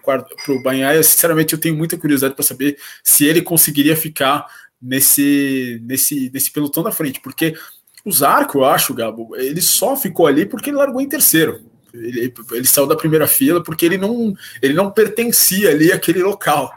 Banhaia. 0.64 1.04
Sinceramente, 1.04 1.54
eu 1.54 1.60
tenho 1.60 1.76
muita 1.76 1.96
curiosidade 1.96 2.34
para 2.34 2.44
saber 2.44 2.78
se 3.04 3.26
ele 3.26 3.40
conseguiria 3.40 3.96
ficar 3.96 4.48
nesse, 4.82 5.80
nesse, 5.84 6.32
nesse 6.34 6.50
pelotão 6.50 6.82
da 6.82 6.92
frente, 6.92 7.20
porque 7.20 7.56
o 8.04 8.12
Zarco, 8.12 8.60
eu 8.60 8.66
acho, 8.66 8.96
Gabo, 8.96 9.36
ele 9.36 9.62
só 9.62 9.96
ficou 9.96 10.26
ali 10.26 10.46
porque 10.46 10.72
ele 10.72 10.78
largou 10.78 11.02
em 11.02 11.08
terceiro. 11.08 11.62
Ele, 11.94 12.34
ele 12.52 12.68
saiu 12.68 12.88
da 12.88 12.96
primeira 12.96 13.28
fila 13.28 13.64
porque 13.64 13.86
ele 13.86 13.98
não, 13.98 14.34
ele 14.62 14.74
não 14.74 14.92
pertencia 14.92 15.70
ali 15.70 15.92
àquele 15.92 16.22
local. 16.22 16.72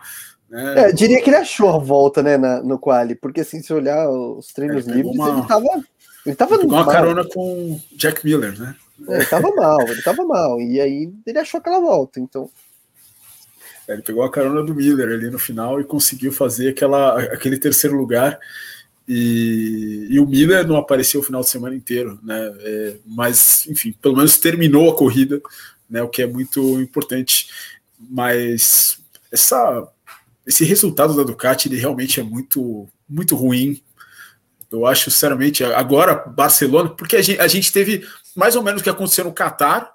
Né? 0.52 0.88
É, 0.88 0.92
diria 0.92 1.22
que 1.22 1.30
ele 1.30 1.36
achou 1.36 1.70
a 1.70 1.78
volta 1.78 2.22
né, 2.22 2.36
na, 2.36 2.62
no 2.62 2.78
quali, 2.78 3.14
porque 3.14 3.40
assim, 3.40 3.62
se 3.62 3.72
olhar 3.72 4.08
os 4.10 4.48
treinos 4.48 4.86
é, 4.86 4.92
livres, 4.92 5.14
uma, 5.14 5.30
ele 5.30 5.46
tava. 5.48 5.84
Ele 6.24 6.36
tava 6.36 6.54
ele 6.54 6.64
uma 6.66 6.86
carona 6.86 7.24
com 7.24 7.80
Jack 7.96 8.24
Miller, 8.24 8.56
né? 8.58 8.76
É, 9.08 9.16
ele 9.16 9.26
tava 9.26 9.50
mal, 9.54 9.80
ele 9.88 10.02
tava 10.02 10.24
mal. 10.24 10.60
E 10.60 10.80
aí 10.80 11.12
ele 11.26 11.38
achou 11.38 11.58
aquela 11.58 11.80
volta, 11.80 12.20
então. 12.20 12.50
É, 13.88 13.94
ele 13.94 14.02
pegou 14.02 14.22
a 14.22 14.30
carona 14.30 14.62
do 14.62 14.74
Miller 14.74 15.08
ali 15.08 15.30
no 15.30 15.38
final 15.38 15.80
e 15.80 15.84
conseguiu 15.84 16.30
fazer 16.30 16.68
aquela, 16.68 17.18
aquele 17.20 17.58
terceiro 17.58 17.96
lugar. 17.96 18.38
E, 19.14 20.06
e, 20.08 20.18
o 20.18 20.26
Miller 20.26 20.66
não 20.66 20.76
apareceu 20.76 21.20
o 21.20 21.22
final 21.22 21.42
de 21.42 21.50
semana 21.50 21.76
inteiro, 21.76 22.18
né? 22.22 22.54
É, 22.60 22.96
mas, 23.04 23.66
enfim, 23.68 23.92
pelo 24.00 24.16
menos 24.16 24.38
terminou 24.38 24.90
a 24.90 24.96
corrida, 24.96 25.38
né? 25.88 26.02
O 26.02 26.08
que 26.08 26.22
é 26.22 26.26
muito 26.26 26.80
importante. 26.80 27.48
Mas 27.98 28.98
essa, 29.30 29.86
esse 30.46 30.64
resultado 30.64 31.14
da 31.14 31.24
Ducati 31.24 31.68
ele 31.68 31.76
realmente 31.76 32.20
é 32.20 32.22
muito, 32.22 32.88
muito 33.06 33.36
ruim. 33.36 33.82
Eu 34.70 34.86
acho, 34.86 35.10
sinceramente, 35.10 35.62
agora 35.62 36.14
Barcelona, 36.14 36.88
porque 36.88 37.16
a 37.16 37.22
gente, 37.22 37.38
a 37.38 37.46
gente 37.46 37.70
teve 37.70 38.08
mais 38.34 38.56
ou 38.56 38.62
menos 38.62 38.80
o 38.80 38.84
que 38.84 38.88
aconteceu 38.88 39.26
no 39.26 39.34
Qatar, 39.34 39.94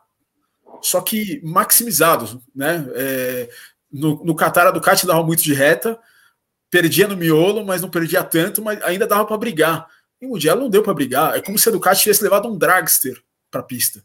só 0.79 1.01
que 1.01 1.41
maximizado, 1.43 2.39
né? 2.55 2.87
É, 2.93 3.49
no, 3.91 4.23
no 4.23 4.35
Qatar 4.35 4.67
a 4.67 4.71
Ducati 4.71 5.07
dava 5.07 5.23
muito 5.23 5.41
de 5.41 5.55
reta, 5.55 5.99
perdia 6.69 7.07
no 7.07 7.17
miolo, 7.17 7.65
mas 7.65 7.81
não 7.81 7.89
perdia 7.89 8.23
tanto, 8.23 8.61
mas 8.61 8.81
ainda 8.83 9.07
dava 9.07 9.25
para 9.25 9.37
brigar. 9.37 9.87
Em 10.21 10.27
Mugello 10.27 10.61
não 10.61 10.69
deu 10.69 10.83
para 10.83 10.93
brigar. 10.93 11.35
É 11.35 11.41
como 11.41 11.57
se 11.57 11.69
a 11.69 11.71
Ducati 11.71 12.01
tivesse 12.01 12.23
levado 12.23 12.47
um 12.47 12.57
dragster 12.57 13.21
para 13.49 13.61
a 13.61 13.63
pista. 13.63 14.03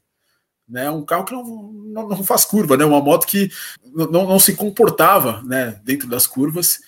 Né, 0.69 0.89
um 0.91 1.05
carro 1.05 1.25
que 1.25 1.33
não, 1.33 1.45
não, 1.45 2.09
não, 2.09 2.25
faz 2.25 2.45
curva, 2.47 2.77
né, 2.77 2.85
uma 2.85 3.01
moto 3.01 3.27
que 3.27 3.51
não, 3.85 4.07
não 4.27 4.39
se 4.39 4.55
comportava 4.55 5.43
né, 5.43 5.79
dentro 5.85 6.09
das 6.09 6.27
curvas. 6.27 6.79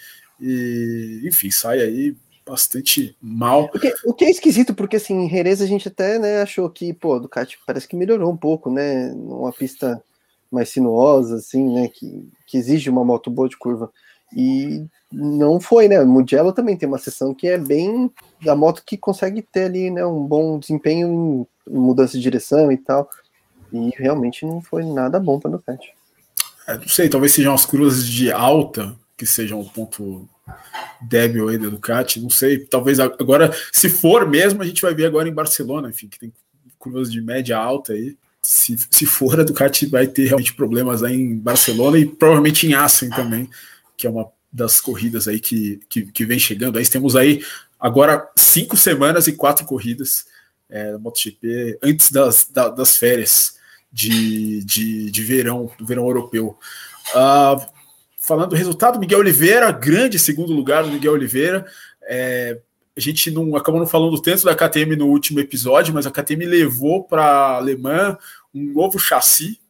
E, 0.41 1.21
enfim, 1.25 1.51
sai 1.51 1.81
aí 1.81 2.17
bastante 2.47 3.17
mal. 3.21 3.71
O 3.75 3.79
que, 3.79 3.95
o 4.05 4.15
que, 4.15 4.25
é 4.25 4.31
esquisito, 4.31 4.75
porque 4.75 4.97
assim, 4.97 5.15
em 5.15 5.29
Jerez 5.29 5.61
a 5.61 5.67
gente 5.67 5.89
até 5.89 6.19
né, 6.19 6.43
achou 6.43 6.69
que, 6.71 6.93
pô, 6.93 7.15
a 7.15 7.19
Ducati 7.19 7.59
parece 7.67 7.89
que 7.89 7.97
melhorou 7.97 8.31
um 8.31 8.37
pouco, 8.37 8.71
né? 8.71 9.13
Uma 9.13 9.53
pista 9.53 10.03
mais 10.51 10.69
sinuosa, 10.69 11.37
assim, 11.37 11.75
né? 11.75 11.89
Que, 11.89 12.29
que 12.47 12.57
exige 12.57 12.91
uma 12.91 13.05
moto 13.05 13.31
boa 13.31 13.49
de 13.49 13.57
curva. 13.57 13.91
E 14.33 14.87
não 15.13 15.61
foi, 15.61 15.89
né? 15.89 16.03
Mugello 16.05 16.53
também 16.53 16.77
tem 16.77 16.89
uma 16.89 16.99
sessão 16.99 17.35
que 17.35 17.47
é 17.47 17.59
bem 17.59 18.11
da 18.43 18.57
moto 18.57 18.83
que 18.85 18.97
consegue 18.97 19.43
ter 19.43 19.65
ali, 19.65 19.91
né, 19.91 20.05
um 20.05 20.25
bom 20.27 20.59
desempenho 20.59 21.47
em 21.69 21.79
mudança 21.79 22.17
de 22.17 22.23
direção 22.23 22.71
e 22.73 22.77
tal. 22.77 23.09
E 23.73 23.91
realmente 23.97 24.45
não 24.45 24.61
foi 24.61 24.85
nada 24.85 25.19
bom 25.21 25.39
para 25.39 25.49
o 25.49 25.53
Ducati. 25.53 25.93
É, 26.67 26.79
não 26.79 26.89
sei, 26.89 27.09
talvez 27.09 27.33
sejam 27.33 27.55
as 27.55 27.67
curvas 27.67 28.07
de 28.07 28.33
alta 28.33 28.97
que 29.17 29.27
sejam 29.27 29.61
o 29.61 29.69
ponto 29.69 30.29
débil 31.01 31.49
aí 31.49 31.59
da 31.59 31.69
Ducati, 31.69 32.21
não 32.21 32.31
sei, 32.31 32.59
talvez 32.59 32.99
agora, 32.99 33.53
se 33.73 33.89
for 33.89 34.29
mesmo, 34.29 34.63
a 34.63 34.67
gente 34.67 34.83
vai 34.83 34.95
ver 34.95 35.07
agora 35.07 35.29
em 35.29 35.33
Barcelona, 35.33 35.89
enfim, 35.89 36.09
que 36.09 36.19
tem 36.19 36.33
curvas 36.79 37.11
de 37.11 37.21
média 37.21 37.57
alta 37.57 37.93
aí, 37.93 38.17
se, 38.43 38.77
se 38.91 39.07
for, 39.07 39.41
a 39.41 39.45
Ducati 39.45 39.87
vai 39.87 40.07
ter 40.07 40.27
realmente 40.27 40.55
problemas 40.55 41.03
aí 41.03 41.15
em 41.15 41.37
Barcelona 41.37 41.99
e 41.99 42.07
provavelmente 42.07 42.67
em 42.67 42.75
Assen 42.75 43.11
também, 43.11 43.49
que 43.97 44.07
é 44.07 44.11
uma 44.11 44.31
das 44.53 44.81
corridas 44.81 45.27
aí 45.27 45.41
que, 45.41 45.81
que, 45.89 46.03
que 46.13 46.25
vem 46.25 46.39
chegando. 46.39 46.79
Aí 46.79 46.87
temos 46.87 47.17
aí 47.17 47.45
agora 47.79 48.31
cinco 48.37 48.77
semanas 48.77 49.27
e 49.27 49.33
quatro 49.33 49.67
corridas 49.67 50.27
é, 50.69 50.97
MotoGP 50.97 51.79
antes 51.83 52.11
das, 52.11 52.49
da, 52.49 52.69
das 52.69 52.97
férias 52.97 53.57
de, 53.93 54.65
de, 54.65 55.11
de 55.11 55.23
verão, 55.23 55.71
do 55.79 55.87
verão 55.87 56.07
europeu. 56.07 56.59
Uh, 57.11 57.65
falando 58.19 58.51
do 58.51 58.57
resultado, 58.57 58.99
Miguel 58.99 59.21
Oliveira, 59.21 59.71
grande 59.71 60.19
segundo 60.19 60.53
lugar 60.53 60.83
do 60.83 60.91
Miguel 60.91 61.13
Oliveira. 61.13 61.67
É, 62.03 62.61
a 62.97 63.01
gente 63.01 63.31
não 63.31 63.57
acabou 63.57 63.81
não 63.81 63.87
falando 63.87 64.21
tanto 64.21 64.45
da 64.45 64.55
KTM 64.55 64.97
no 64.97 65.07
último 65.07 65.41
episódio, 65.41 65.93
mas 65.93 66.07
a 66.07 66.11
KTM 66.11 66.47
levou 66.47 67.05
para 67.05 67.25
a 67.25 67.57
Alemã 67.57 68.17
um 68.55 68.73
novo 68.73 68.99
chassi, 68.99 69.61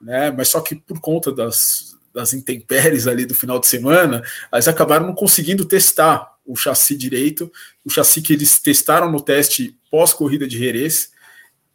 né? 0.00 0.30
Mas 0.30 0.48
só 0.48 0.60
que 0.60 0.76
por 0.76 1.00
conta 1.00 1.32
das, 1.32 1.98
das 2.12 2.32
intempéries 2.32 3.06
ali 3.06 3.24
do 3.24 3.34
final 3.34 3.58
de 3.58 3.66
semana, 3.66 4.22
eles 4.52 4.68
acabaram 4.68 5.06
não 5.06 5.14
conseguindo 5.14 5.64
testar 5.64 6.34
o 6.44 6.56
chassi 6.56 6.96
direito, 6.96 7.50
o 7.84 7.90
chassi 7.90 8.20
que 8.20 8.32
eles 8.32 8.58
testaram 8.58 9.10
no 9.10 9.20
teste 9.20 9.76
pós-corrida 9.90 10.46
de 10.46 10.58
Jerez, 10.58 11.10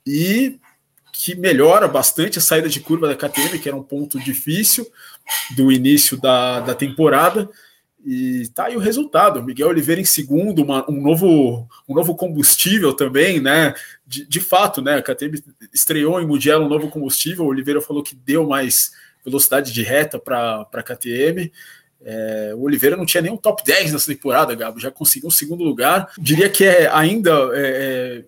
e 0.05 0.59
que 1.11 1.33
melhora 1.33 1.87
bastante 1.87 2.37
a 2.37 2.41
saída 2.41 2.67
de 2.67 2.79
curva 2.79 3.07
da 3.07 3.15
KTM, 3.15 3.57
que 3.57 3.69
era 3.69 3.77
um 3.77 3.83
ponto 3.83 4.19
difícil 4.19 4.85
do 5.55 5.71
início 5.71 6.19
da, 6.19 6.59
da 6.59 6.75
temporada. 6.75 7.49
E 8.05 8.47
tá 8.53 8.65
aí 8.65 8.75
o 8.75 8.79
resultado. 8.79 9.41
Miguel 9.41 9.69
Oliveira 9.69 9.99
em 9.99 10.05
segundo, 10.05 10.61
uma, 10.61 10.87
um, 10.91 11.01
novo, 11.01 11.67
um 11.87 11.95
novo 11.95 12.15
combustível 12.15 12.93
também, 12.93 13.39
né? 13.39 13.73
De, 14.05 14.27
de 14.27 14.39
fato, 14.39 14.81
né? 14.81 14.95
A 14.95 15.01
KTM 15.01 15.41
estreou 15.73 16.21
em 16.21 16.27
Mugello 16.27 16.65
um 16.65 16.69
novo 16.69 16.89
combustível. 16.89 17.45
O 17.45 17.47
Oliveira 17.47 17.81
falou 17.81 18.03
que 18.03 18.13
deu 18.13 18.45
mais 18.45 18.91
velocidade 19.25 19.73
de 19.73 19.83
reta 19.83 20.17
para 20.19 20.67
a 20.71 20.83
KTM. 20.83 21.51
É, 22.01 22.53
o 22.55 22.61
Oliveira 22.61 22.95
não 22.95 23.05
tinha 23.05 23.21
nem 23.21 23.31
um 23.31 23.37
top 23.37 23.63
10 23.65 23.93
nessa 23.93 24.13
temporada, 24.13 24.53
Gabo, 24.53 24.79
já 24.79 24.91
conseguiu 24.91 25.27
um 25.27 25.31
segundo 25.31 25.63
lugar. 25.63 26.11
Diria 26.17 26.49
que 26.49 26.63
é 26.63 26.87
ainda 26.87 27.31
é, 27.53 28.21
é, 28.21 28.25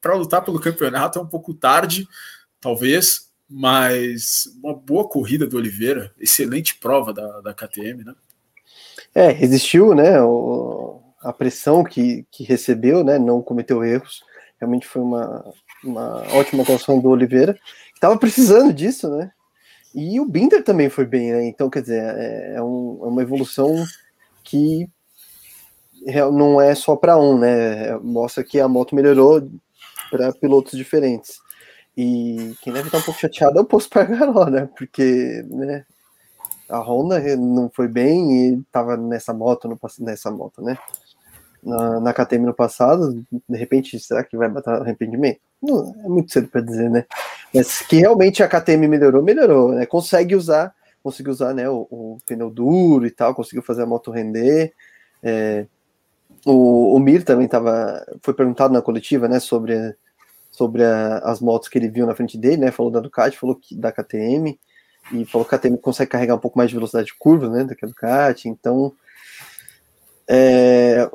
para 0.00 0.14
lutar 0.14 0.44
pelo 0.44 0.60
campeonato 0.60 1.18
é 1.18 1.22
um 1.22 1.26
pouco 1.26 1.52
tarde, 1.52 2.06
talvez, 2.60 3.30
mas 3.48 4.44
uma 4.62 4.74
boa 4.74 5.08
corrida 5.08 5.46
do 5.46 5.56
Oliveira, 5.56 6.12
excelente 6.20 6.76
prova 6.76 7.12
da, 7.12 7.40
da 7.40 7.52
KTM, 7.52 8.04
né? 8.04 8.14
É, 9.12 9.28
resistiu, 9.30 9.92
né? 9.92 10.22
O, 10.22 11.02
a 11.20 11.32
pressão 11.32 11.82
que, 11.82 12.24
que 12.30 12.44
recebeu, 12.44 13.02
né? 13.02 13.18
Não 13.18 13.42
cometeu 13.42 13.84
erros. 13.84 14.22
Realmente 14.60 14.86
foi 14.86 15.02
uma, 15.02 15.52
uma 15.82 16.22
ótima 16.34 16.62
atuação 16.62 17.00
do 17.00 17.08
Oliveira. 17.08 17.58
Estava 17.92 18.16
precisando 18.16 18.72
disso, 18.72 19.10
né? 19.10 19.32
E 19.94 20.20
o 20.20 20.24
Binder 20.24 20.62
também 20.62 20.88
foi 20.88 21.04
bem, 21.04 21.32
né? 21.32 21.44
Então, 21.46 21.68
quer 21.68 21.82
dizer, 21.82 22.02
é, 22.02 22.54
é, 22.56 22.62
um, 22.62 23.00
é 23.02 23.06
uma 23.06 23.22
evolução 23.22 23.74
que 24.44 24.88
não 26.32 26.60
é 26.60 26.74
só 26.74 26.96
para 26.96 27.18
um, 27.18 27.38
né? 27.38 27.96
Mostra 27.98 28.44
que 28.44 28.60
a 28.60 28.68
moto 28.68 28.94
melhorou 28.94 29.48
para 30.10 30.32
pilotos 30.32 30.78
diferentes. 30.78 31.40
E 31.96 32.54
quem 32.62 32.72
deve 32.72 32.88
estar 32.88 32.98
um 32.98 33.02
pouco 33.02 33.20
chateado 33.20 33.58
é 33.58 33.62
o 33.62 33.64
Posto 33.64 33.90
Pargaró, 33.90 34.46
né? 34.46 34.68
Porque 34.76 35.44
né, 35.48 35.84
a 36.68 36.78
Honda 36.78 37.20
não 37.36 37.68
foi 37.68 37.88
bem 37.88 38.32
e 38.32 38.58
estava 38.60 38.96
nessa 38.96 39.34
moto, 39.34 39.68
no, 39.68 39.78
nessa 39.98 40.30
moto, 40.30 40.62
né? 40.62 40.78
Na, 41.62 42.00
na 42.00 42.14
KTM 42.14 42.46
no 42.46 42.54
passado, 42.54 43.22
de 43.30 43.58
repente, 43.58 43.98
será 44.00 44.24
que 44.24 44.36
vai 44.36 44.48
bater 44.48 44.70
arrependimento? 44.70 45.40
Não, 45.62 45.94
é 46.04 46.08
muito 46.08 46.32
cedo 46.32 46.48
para 46.48 46.60
dizer, 46.60 46.88
né? 46.88 47.04
Mas 47.54 47.82
que 47.82 47.96
realmente 47.96 48.42
a 48.42 48.48
KTM 48.48 48.88
melhorou, 48.88 49.22
melhorou, 49.22 49.72
né? 49.72 49.84
Consegue 49.86 50.34
usar, 50.34 50.74
conseguiu 51.02 51.32
usar, 51.32 51.54
né, 51.54 51.68
o, 51.68 51.86
o 51.90 52.18
pneu 52.26 52.50
duro 52.50 53.06
e 53.06 53.10
tal, 53.10 53.34
conseguiu 53.34 53.62
fazer 53.62 53.82
a 53.82 53.86
moto 53.86 54.10
render. 54.10 54.72
É, 55.22 55.66
o, 56.46 56.94
o 56.94 56.98
Mir 56.98 57.24
também 57.24 57.46
tava, 57.48 58.04
foi 58.22 58.32
perguntado 58.32 58.72
na 58.72 58.80
coletiva, 58.80 59.28
né, 59.28 59.38
sobre, 59.40 59.94
sobre 60.50 60.84
a, 60.84 61.18
as 61.18 61.40
motos 61.40 61.68
que 61.68 61.78
ele 61.78 61.88
viu 61.88 62.06
na 62.06 62.14
frente 62.14 62.38
dele, 62.38 62.58
né? 62.58 62.70
Falou 62.70 62.90
da 62.90 63.00
Ducati, 63.00 63.38
falou 63.38 63.56
que 63.56 63.76
da 63.76 63.92
KTM 63.92 64.58
e 65.12 65.24
falou 65.24 65.46
que 65.46 65.54
a 65.54 65.58
KTM 65.58 65.78
consegue 65.78 66.10
carregar 66.10 66.36
um 66.36 66.40
pouco 66.40 66.58
mais 66.58 66.70
de 66.70 66.76
velocidade 66.76 67.08
de 67.08 67.14
curva, 67.18 67.48
né, 67.48 67.64
do 67.64 67.74
que 67.74 67.84
a 67.84 67.88
Ducati. 67.88 68.48
Então, 68.48 68.92
é, 70.28 71.10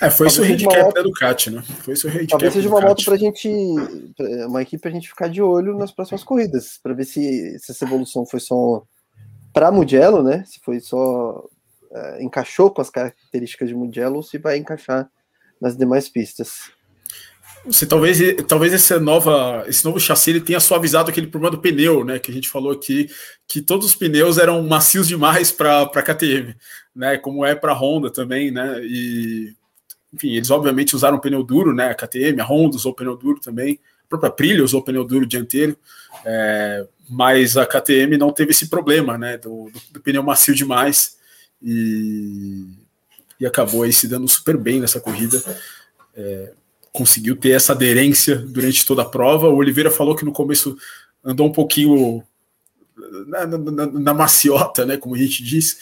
é, 0.00 0.10
foi 0.10 0.26
isso 0.26 0.42
o 0.42 0.44
handicap 0.44 0.82
moto, 0.82 0.94
da 0.94 1.02
Ducati, 1.02 1.50
né? 1.50 1.62
Foi 1.82 1.94
isso 1.94 2.06
o 2.06 2.10
handicap. 2.10 2.30
Talvez 2.30 2.52
seja 2.52 2.68
uma 2.68 2.80
moto 2.80 3.04
para 3.04 3.14
a 3.14 3.18
gente, 3.18 3.48
uma 4.46 4.62
equipe 4.62 4.80
para 4.80 4.90
a 4.90 4.94
gente 4.94 5.08
ficar 5.08 5.28
de 5.28 5.42
olho 5.42 5.76
nas 5.76 5.92
próximas 5.92 6.24
corridas, 6.24 6.78
para 6.82 6.94
ver 6.94 7.04
se, 7.04 7.58
se, 7.58 7.72
essa 7.72 7.84
evolução 7.84 8.26
foi 8.26 8.40
só 8.40 8.82
para 9.52 9.70
Mugello, 9.70 10.22
né? 10.22 10.44
Se 10.46 10.60
foi 10.60 10.80
só 10.80 11.44
é, 11.92 12.22
encaixou 12.22 12.70
com 12.70 12.80
as 12.80 12.90
características 12.90 13.68
de 13.68 13.74
Mugello 13.74 14.16
ou 14.16 14.22
se 14.22 14.36
vai 14.38 14.56
encaixar 14.56 15.08
nas 15.60 15.76
demais 15.76 16.08
pistas. 16.08 16.72
Se 17.70 17.86
talvez, 17.86 18.18
talvez 18.46 18.74
essa 18.74 19.00
nova, 19.00 19.64
esse 19.66 19.84
novo 19.84 19.98
chassi 19.98 20.30
ele 20.30 20.40
tenha 20.40 20.60
suavizado 20.60 21.10
aquele 21.10 21.26
problema 21.26 21.56
do 21.56 21.62
pneu, 21.62 22.04
né? 22.04 22.18
Que 22.18 22.30
a 22.30 22.34
gente 22.34 22.48
falou 22.48 22.72
aqui, 22.72 23.08
que 23.48 23.62
todos 23.62 23.86
os 23.86 23.96
pneus 23.96 24.36
eram 24.36 24.62
macios 24.62 25.08
demais 25.08 25.50
para 25.50 25.82
a 25.82 26.02
KTM, 26.02 26.54
né? 26.94 27.16
Como 27.16 27.44
é 27.44 27.54
para 27.54 27.72
a 27.72 27.74
Honda 27.74 28.10
também, 28.10 28.50
né? 28.50 28.80
E 28.82 29.54
enfim, 30.12 30.34
eles 30.34 30.50
obviamente 30.50 30.94
usaram 30.94 31.18
pneu 31.18 31.42
duro, 31.42 31.74
né? 31.74 31.88
A 31.88 31.94
KTM, 31.94 32.40
a 32.40 32.44
Honda 32.44 32.76
usou 32.76 32.94
pneu 32.94 33.16
duro 33.16 33.40
também, 33.40 33.80
a 34.04 34.08
própria 34.08 34.28
Aprilia 34.28 34.62
usou 34.62 34.82
pneu 34.82 35.04
duro 35.04 35.26
dianteiro, 35.26 35.76
é, 36.24 36.86
mas 37.08 37.56
a 37.56 37.66
KTM 37.66 38.16
não 38.16 38.30
teve 38.30 38.52
esse 38.52 38.68
problema, 38.68 39.18
né? 39.18 39.38
Do, 39.38 39.70
do, 39.70 39.80
do, 39.92 40.00
pneu 40.00 40.22
macio 40.22 40.54
demais 40.54 41.16
e, 41.60 42.64
e 43.40 43.46
acabou 43.46 43.82
aí 43.82 43.92
se 43.92 44.06
dando 44.06 44.28
super 44.28 44.56
bem 44.56 44.80
nessa 44.80 45.00
corrida. 45.00 45.42
É, 46.14 46.52
conseguiu 46.94 47.34
ter 47.34 47.50
essa 47.50 47.72
aderência 47.72 48.36
durante 48.36 48.86
toda 48.86 49.02
a 49.02 49.04
prova. 49.04 49.48
O 49.48 49.56
Oliveira 49.56 49.90
falou 49.90 50.14
que 50.14 50.24
no 50.24 50.32
começo 50.32 50.76
andou 51.24 51.48
um 51.48 51.52
pouquinho 51.52 52.22
na, 53.26 53.46
na, 53.46 53.86
na 53.86 54.14
maciota, 54.14 54.86
né? 54.86 54.96
Como 54.96 55.16
a 55.16 55.18
gente 55.18 55.42
diz, 55.42 55.76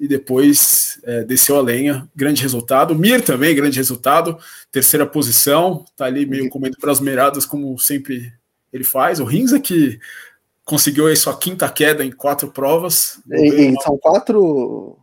e 0.00 0.08
depois 0.08 1.00
é, 1.04 1.22
desceu 1.22 1.56
a 1.56 1.62
lenha. 1.62 2.08
Grande 2.14 2.42
resultado. 2.42 2.92
Mir 2.92 3.24
também, 3.24 3.54
grande 3.54 3.76
resultado. 3.76 4.36
Terceira 4.72 5.06
posição, 5.06 5.84
tá 5.96 6.06
ali 6.06 6.26
meio 6.26 6.50
comendo 6.50 6.76
para 6.76 6.90
as 6.90 6.98
meiradas, 6.98 7.46
como 7.46 7.78
sempre 7.78 8.32
ele 8.72 8.84
faz. 8.84 9.20
O 9.20 9.24
Rins 9.24 9.52
é 9.52 9.60
que 9.60 10.00
conseguiu 10.64 11.06
aí 11.06 11.14
sua 11.14 11.38
quinta 11.38 11.70
queda 11.70 12.04
em 12.04 12.10
quatro 12.10 12.50
provas. 12.50 13.20
E, 13.30 13.72
e 13.72 13.80
são 13.80 13.96
quatro. 13.96 14.98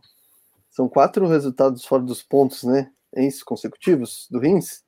São 0.70 0.86
quatro 0.86 1.26
resultados 1.26 1.86
fora 1.86 2.02
dos 2.02 2.22
pontos, 2.22 2.62
né? 2.62 2.90
Isso, 3.16 3.42
consecutivos 3.42 4.26
do 4.30 4.38
Rins? 4.38 4.84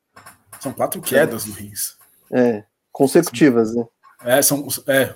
São 0.61 0.73
quatro 0.73 1.01
quedas 1.01 1.45
é. 1.45 1.47
do 1.47 1.53
Rins. 1.53 1.97
É, 2.31 2.65
consecutivas, 2.93 3.75
né? 3.75 3.85
É, 4.25 4.43
são 4.43 4.67
é, 4.87 5.15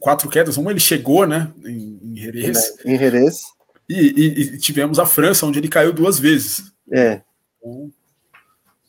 quatro 0.00 0.28
quedas. 0.28 0.56
Uma 0.56 0.70
ele 0.70 0.80
chegou, 0.80 1.26
né, 1.26 1.52
em, 1.64 2.00
em 2.02 2.16
Jerez. 2.16 2.74
Em 2.84 2.98
Jerez. 2.98 3.42
E, 3.88 3.94
e, 3.94 4.40
e, 4.54 4.58
tivemos 4.58 4.98
a 4.98 5.06
França, 5.06 5.46
onde 5.46 5.58
ele 5.58 5.68
caiu 5.68 5.92
duas 5.92 6.18
vezes. 6.18 6.72
É. 6.90 7.20
Então, 7.58 7.92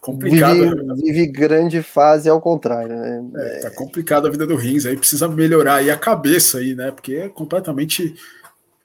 complicado. 0.00 0.54
Vive, 0.54 0.82
né? 0.82 0.94
vive, 0.96 1.26
grande 1.26 1.82
fase 1.82 2.28
ao 2.28 2.40
contrário, 2.40 2.96
né? 2.96 3.30
É, 3.36 3.58
tá 3.60 3.70
complicado 3.70 4.26
a 4.26 4.30
vida 4.30 4.46
do 4.46 4.56
Rins, 4.56 4.86
aí 4.86 4.96
precisa 4.96 5.28
melhorar 5.28 5.76
aí 5.76 5.90
a 5.90 5.96
cabeça 5.96 6.58
aí, 6.58 6.74
né? 6.74 6.90
Porque 6.90 7.14
é 7.14 7.28
completamente 7.28 8.14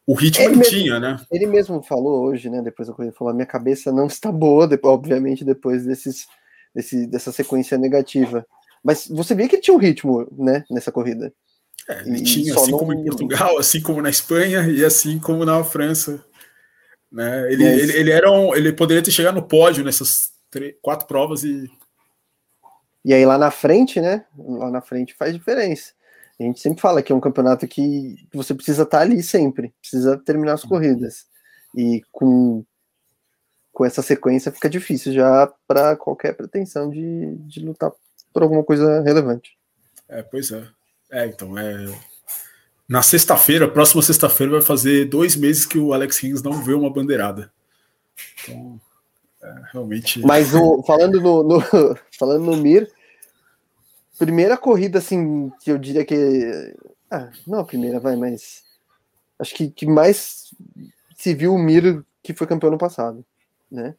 o 0.08 0.14
ritmo 0.14 0.46
ele, 0.46 0.54
ele 0.54 0.60
mesmo, 0.60 0.72
tinha, 0.72 1.00
né? 1.02 1.18
Ele 1.30 1.46
mesmo 1.46 1.84
falou 1.84 2.24
hoje, 2.24 2.50
né? 2.50 2.62
Depois 2.62 2.88
da 2.88 2.94
coisa, 2.94 3.12
falou: 3.12 3.34
minha 3.34 3.46
cabeça 3.46 3.92
não 3.92 4.08
está 4.08 4.32
boa, 4.32 4.66
depois, 4.66 4.94
obviamente, 4.94 5.44
depois 5.44 5.86
desses, 5.86 6.26
desse, 6.74 7.06
dessa 7.06 7.30
sequência 7.34 7.78
negativa. 7.78 8.48
Mas 8.82 9.06
você 9.08 9.36
via 9.36 9.50
que 9.50 9.58
ele 9.58 9.62
tinha 9.62 9.76
um 9.76 9.80
ritmo, 9.80 10.26
né? 10.32 10.64
Nessa 10.72 10.94
corrida. 10.94 11.34
É, 11.90 12.02
ele 12.04 12.24
tinha, 12.24 12.56
assim 12.56 12.72
não... 12.72 12.80
como 12.80 12.94
em 12.94 13.04
Portugal, 13.04 13.58
assim 13.58 13.82
como 13.82 14.02
na 14.02 14.10
Espanha 14.10 14.62
e 14.70 14.84
assim 14.86 15.20
como 15.20 15.44
na 15.44 15.62
França. 15.62 16.24
Né? 17.12 17.52
Ele, 17.52 17.66
ele, 17.66 17.98
ele, 17.98 18.12
era 18.12 18.32
um, 18.32 18.56
ele 18.56 18.72
poderia 18.72 19.04
ter 19.04 19.12
chegado 19.12 19.36
no 19.36 19.44
pódio 19.44 19.84
nessas 19.84 20.32
três, 20.50 20.74
quatro 20.82 21.06
provas 21.06 21.44
e. 21.44 21.70
E 23.04 23.14
aí 23.14 23.26
lá 23.26 23.38
na 23.38 23.52
frente, 23.52 24.00
né? 24.00 24.26
Lá 24.38 24.72
na 24.72 24.82
frente 24.82 25.14
faz 25.14 25.34
diferença. 25.34 25.97
A 26.40 26.44
gente 26.44 26.60
sempre 26.60 26.82
fala 26.82 27.02
que 27.02 27.12
é 27.12 27.16
um 27.16 27.20
campeonato 27.20 27.68
que 27.68 28.28
você 28.32 28.54
precisa 28.54 28.84
estar 28.84 29.00
ali 29.00 29.24
sempre, 29.24 29.74
precisa 29.82 30.18
terminar 30.18 30.54
as 30.54 30.64
corridas. 30.64 31.26
E 31.76 32.04
com, 32.12 32.64
com 33.74 33.86
essa 33.86 34.02
sequência 34.02 34.52
fica 34.52 34.70
difícil 34.70 35.14
já 35.14 35.52
para 35.68 35.96
qualquer 35.96 36.36
pretensão 36.36 36.90
de, 36.90 37.36
de 37.38 37.60
lutar 37.60 37.92
por 38.32 38.44
alguma 38.44 38.64
coisa 38.64 39.02
relevante. 39.02 39.58
É, 40.08 40.22
pois 40.22 40.52
é. 40.52 40.68
É, 41.12 41.26
então, 41.26 41.58
é. 41.58 41.88
Na 42.88 43.02
sexta-feira, 43.02 43.68
próxima 43.68 44.02
sexta-feira, 44.02 44.54
vai 44.54 44.62
fazer 44.62 45.06
dois 45.06 45.36
meses 45.36 45.66
que 45.66 45.78
o 45.78 45.92
Alex 45.92 46.20
Rins 46.20 46.42
não 46.42 46.64
vê 46.64 46.74
uma 46.74 46.90
bandeirada. 46.90 47.52
Então, 48.44 48.80
é, 49.42 49.54
realmente. 49.74 50.22
Mas 50.26 50.54
o, 50.54 50.84
falando 50.84 51.20
no, 51.20 51.44
no, 51.44 51.62
falando 52.18 52.46
no 52.46 52.58
Mir, 52.58 52.90
primeira 54.18 54.58
corrida, 54.58 55.00
assim, 55.00 55.52
que 55.62 55.72
eu 55.72 55.78
diria 55.78 56.06
que. 56.06 56.76
Ah, 57.10 57.30
não 57.46 57.60
a 57.60 57.66
primeira, 57.66 58.00
vai, 58.00 58.16
mas. 58.16 58.64
Acho 59.40 59.54
que, 59.54 59.70
que 59.70 59.86
mais 59.86 60.54
se 61.16 61.34
viu 61.34 61.54
o 61.54 61.60
Mir 61.60 62.04
que 62.24 62.34
foi 62.34 62.48
campeão 62.48 62.72
no 62.72 62.78
passado, 62.78 63.24
né? 63.72 63.96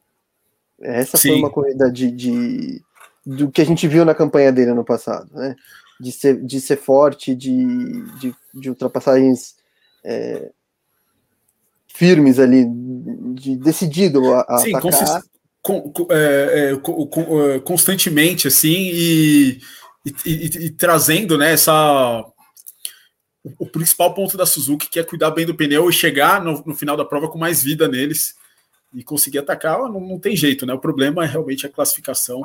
Essa 0.80 1.16
Sim. 1.16 1.28
foi 1.28 1.38
uma 1.38 1.50
corrida 1.50 1.90
de, 1.90 2.10
de, 2.10 2.82
do 3.24 3.50
que 3.50 3.60
a 3.60 3.64
gente 3.64 3.86
viu 3.88 4.04
na 4.04 4.14
campanha 4.14 4.52
dele 4.52 4.72
no 4.72 4.84
passado, 4.84 5.28
né? 5.32 5.56
de 6.00 6.12
ser, 6.12 6.40
de 6.44 6.60
ser 6.60 6.76
forte, 6.76 7.34
de, 7.34 8.02
de, 8.18 8.34
de 8.54 8.68
ultrapassagens 8.68 9.56
é, 10.04 10.50
firmes 11.88 12.38
ali, 12.38 12.64
de 13.34 13.56
decidido 13.56 14.32
a, 14.32 14.46
a 14.48 14.58
Sim, 14.58 14.74
atacar. 14.74 15.22
Com, 15.60 15.92
é, 16.10 16.70
é, 16.70 16.72
é, 16.72 17.58
constantemente 17.60 18.46
assim 18.46 18.90
e, 18.92 19.60
e, 20.24 20.30
e, 20.30 20.66
e, 20.66 20.70
trazendo 20.70 21.36
né, 21.38 21.52
essa 21.52 22.24
o 23.58 23.66
principal 23.66 24.12
ponto 24.14 24.36
da 24.36 24.44
Suzuki 24.44 24.88
que 24.88 24.98
é 24.98 25.04
cuidar 25.04 25.30
bem 25.30 25.46
do 25.46 25.54
pneu 25.54 25.88
e 25.88 25.92
chegar 25.92 26.42
no, 26.42 26.62
no 26.66 26.74
final 26.74 26.96
da 26.96 27.04
prova 27.04 27.28
com 27.28 27.38
mais 27.38 27.62
vida 27.62 27.88
neles 27.88 28.36
e 28.92 29.02
conseguir 29.02 29.38
atacar 29.38 29.78
não, 29.78 30.00
não, 30.00 30.18
tem 30.18 30.36
jeito 30.36 30.66
né 30.66 30.74
o 30.74 30.78
problema 30.78 31.24
é 31.24 31.26
realmente 31.26 31.66
a 31.66 31.70
classificação 31.70 32.42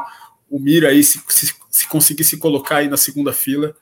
o 0.53 0.59
Mira 0.59 0.89
aí, 0.89 1.03
se, 1.03 1.19
se, 1.29 1.51
se 1.67 1.87
conseguir 1.87 2.23
se 2.23 2.37
colocar 2.37 2.77
aí 2.77 2.87
na 2.87 2.95
segunda 2.95 3.33
fila, 3.33 3.75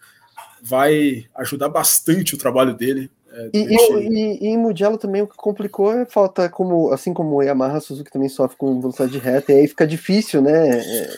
vai 0.62 1.26
ajudar 1.36 1.68
bastante 1.68 2.34
o 2.34 2.38
trabalho 2.38 2.74
dele. 2.74 3.12
É, 3.30 3.50
e, 3.54 3.60
e, 3.60 3.76
e, 3.76 4.38
e, 4.42 4.48
em 4.48 4.58
Mugello 4.58 4.98
também 4.98 5.22
o 5.22 5.28
que 5.28 5.36
complicou 5.36 5.92
é 5.92 6.06
falta, 6.06 6.48
como, 6.48 6.90
assim 6.94 7.14
como 7.14 7.36
o 7.36 7.42
Yamaha, 7.42 7.78
a 7.78 7.82
Suzuki 7.82 8.10
também 8.10 8.30
sofre 8.30 8.56
com 8.56 8.80
velocidade 8.80 9.18
reta, 9.18 9.52
e 9.52 9.56
aí 9.58 9.68
fica 9.68 9.86
difícil, 9.86 10.42
né, 10.42 10.80
é, 10.80 11.18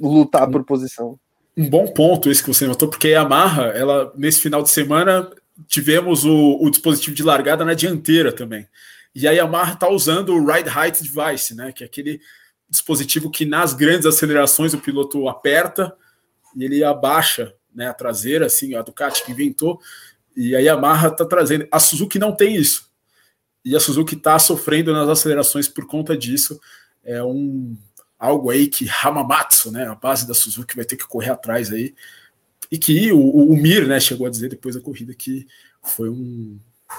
lutar 0.00 0.50
por 0.50 0.64
posição. 0.64 1.18
Um 1.58 1.68
bom 1.68 1.88
ponto 1.88 2.30
esse 2.30 2.40
que 2.40 2.54
você 2.54 2.68
notou, 2.68 2.88
porque 2.88 3.08
a 3.08 3.22
Yamaha, 3.22 3.64
ela, 3.74 4.12
nesse 4.16 4.40
final 4.40 4.62
de 4.62 4.70
semana, 4.70 5.28
tivemos 5.66 6.24
o, 6.24 6.56
o 6.60 6.70
dispositivo 6.70 7.16
de 7.16 7.24
largada 7.24 7.64
na 7.64 7.74
dianteira 7.74 8.30
também. 8.30 8.68
E 9.12 9.26
a 9.26 9.32
Yamaha 9.32 9.72
está 9.72 9.88
usando 9.88 10.32
o 10.32 10.46
Ride 10.46 10.68
Height 10.68 11.02
Device, 11.02 11.56
né, 11.56 11.72
que 11.72 11.82
é 11.82 11.86
aquele 11.88 12.20
dispositivo 12.70 13.28
que 13.28 13.44
nas 13.44 13.74
grandes 13.74 14.06
acelerações 14.06 14.72
o 14.72 14.78
piloto 14.78 15.28
aperta 15.28 15.92
e 16.54 16.62
ele 16.62 16.84
abaixa 16.84 17.52
né, 17.74 17.88
a 17.88 17.94
traseira, 17.94 18.46
assim, 18.46 18.76
a 18.76 18.82
Ducati 18.82 19.24
que 19.24 19.32
inventou, 19.32 19.80
e 20.36 20.54
a 20.54 20.60
Yamaha 20.60 21.08
está 21.08 21.24
trazendo. 21.24 21.66
A 21.72 21.80
Suzuki 21.80 22.20
não 22.20 22.30
tem 22.30 22.54
isso. 22.54 22.88
E 23.64 23.74
a 23.74 23.80
Suzuki 23.80 24.14
está 24.14 24.38
sofrendo 24.38 24.92
nas 24.92 25.08
acelerações 25.08 25.66
por 25.68 25.88
conta 25.88 26.16
disso. 26.16 26.60
É 27.02 27.20
um 27.20 27.76
algo 28.18 28.50
aí 28.50 28.66
que 28.66 28.88
Hamamatsu, 28.88 29.70
né, 29.70 29.86
a 29.86 29.94
base 29.94 30.26
da 30.26 30.34
Suzuki, 30.34 30.74
vai 30.74 30.84
ter 30.84 30.96
que 30.96 31.06
correr 31.06 31.30
atrás 31.30 31.72
aí. 31.72 31.94
E 32.70 32.76
que 32.76 33.12
o, 33.12 33.20
o, 33.20 33.56
Mir 33.56 33.86
né, 33.86 33.98
chegou 34.00 34.26
a 34.26 34.30
dizer 34.30 34.48
depois 34.48 34.74
da 34.74 34.80
corrida 34.80 35.14
que 35.14 35.46
foi 35.82 36.10
um, 36.10 36.58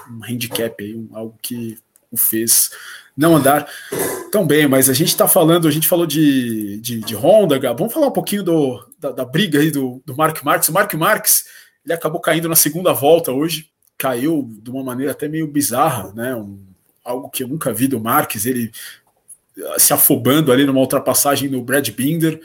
um 0.10 0.23
handicap 0.23 0.84
aí, 0.84 0.95
um, 0.95 1.10
algo 1.13 1.38
que 1.41 1.77
o 2.12 2.17
fez 2.17 2.71
não 3.15 3.36
andar 3.36 3.67
tão 4.32 4.47
bem, 4.47 4.67
mas 4.67 4.89
a 4.89 4.93
gente 4.93 5.10
está 5.10 5.27
falando, 5.27 5.67
a 5.67 5.71
gente 5.71 5.88
falou 5.88 6.05
de, 6.05 6.79
de, 6.79 7.01
de 7.01 7.15
Honda, 7.15 7.60
Gab. 7.60 7.77
vamos 7.77 7.93
falar 7.93 8.08
um 8.08 8.13
pouquinho 8.13 8.41
do, 8.41 8.88
da, 8.97 9.12
da 9.12 9.25
briga 9.25 9.60
aí 9.60 9.69
do, 9.69 10.01
do 10.05 10.15
Mark 10.15 10.41
Marques. 10.43 10.69
O 10.69 10.73
Mark 10.73 10.93
Marques 10.93 11.45
ele 11.86 11.93
acabou 11.93 12.21
caindo 12.21 12.47
na 12.47 12.55
segunda 12.55 12.93
volta 12.93 13.32
hoje, 13.32 13.69
caiu 13.97 14.49
de 14.62 14.69
uma 14.69 14.84
maneira 14.84 15.12
até 15.12 15.27
meio 15.27 15.47
bizarra, 15.47 16.13
né? 16.13 16.36
Um, 16.36 16.60
algo 17.03 17.29
que 17.29 17.43
eu 17.43 17.47
nunca 17.47 17.73
vi 17.73 17.88
do 17.88 17.99
Marques, 17.99 18.45
ele 18.45 18.71
se 19.78 19.93
afobando 19.93 20.52
ali 20.52 20.65
numa 20.65 20.80
ultrapassagem 20.80 21.50
no 21.50 21.63
Brad 21.63 21.89
Binder 21.89 22.39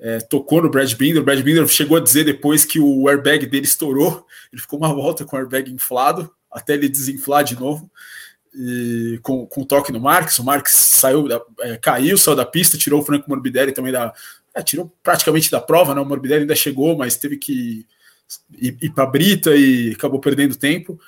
é, 0.00 0.20
tocou 0.20 0.62
no 0.62 0.70
Brad 0.70 0.92
Binder. 0.94 1.20
O 1.20 1.24
Brad 1.24 1.40
Binder 1.42 1.66
chegou 1.66 1.96
a 1.96 2.00
dizer 2.00 2.24
depois 2.24 2.64
que 2.64 2.78
o 2.78 3.08
airbag 3.08 3.46
dele 3.46 3.64
estourou. 3.64 4.24
Ele 4.52 4.62
ficou 4.62 4.78
uma 4.78 4.94
volta 4.94 5.24
com 5.24 5.36
o 5.36 5.38
airbag 5.38 5.70
inflado, 5.72 6.30
até 6.50 6.74
ele 6.74 6.88
desinflar 6.88 7.42
de 7.42 7.58
novo. 7.58 7.90
E 8.54 9.18
com, 9.22 9.46
com 9.46 9.64
toque 9.64 9.92
no 9.92 10.00
Marques, 10.00 10.38
o 10.38 10.44
Marques 10.44 10.72
saiu, 10.72 11.26
é, 11.60 11.76
caiu, 11.76 12.16
saiu 12.16 12.36
da 12.36 12.46
pista, 12.46 12.78
tirou 12.78 13.00
o 13.00 13.04
Franco 13.04 13.28
Morbidelli 13.28 13.72
também 13.72 13.92
da. 13.92 14.12
É, 14.54 14.62
tirou 14.62 14.92
praticamente 15.02 15.50
da 15.50 15.60
prova, 15.60 15.94
né? 15.94 16.00
O 16.00 16.06
Morbidelli 16.06 16.42
ainda 16.42 16.56
chegou, 16.56 16.96
mas 16.96 17.16
teve 17.16 17.36
que 17.36 17.86
ir, 18.56 18.76
ir 18.80 18.90
para 18.90 19.04
a 19.04 19.06
Brita 19.06 19.54
e 19.54 19.92
acabou 19.92 20.20
perdendo 20.20 20.56
tempo. 20.56 20.98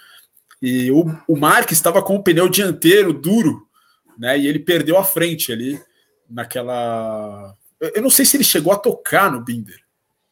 E 0.61 0.90
o, 0.90 1.05
o 1.27 1.37
Marques 1.37 1.79
estava 1.79 2.03
com 2.03 2.16
o 2.16 2.23
pneu 2.23 2.49
dianteiro 2.49 3.12
duro, 3.12 3.66
né? 4.20 4.38
E 4.38 4.46
ele 4.46 4.61
perdeu 4.61 4.96
a 4.96 5.04
frente 5.04 5.50
ali 5.50 5.80
naquela 6.28 7.56
eu 7.80 8.02
não 8.02 8.11
sei 8.11 8.26
se 8.26 8.37
ele 8.37 8.44
chegou 8.44 8.72
a 8.72 8.78
tocar 8.78 9.33
no 9.33 9.42
Binder, 9.42 9.80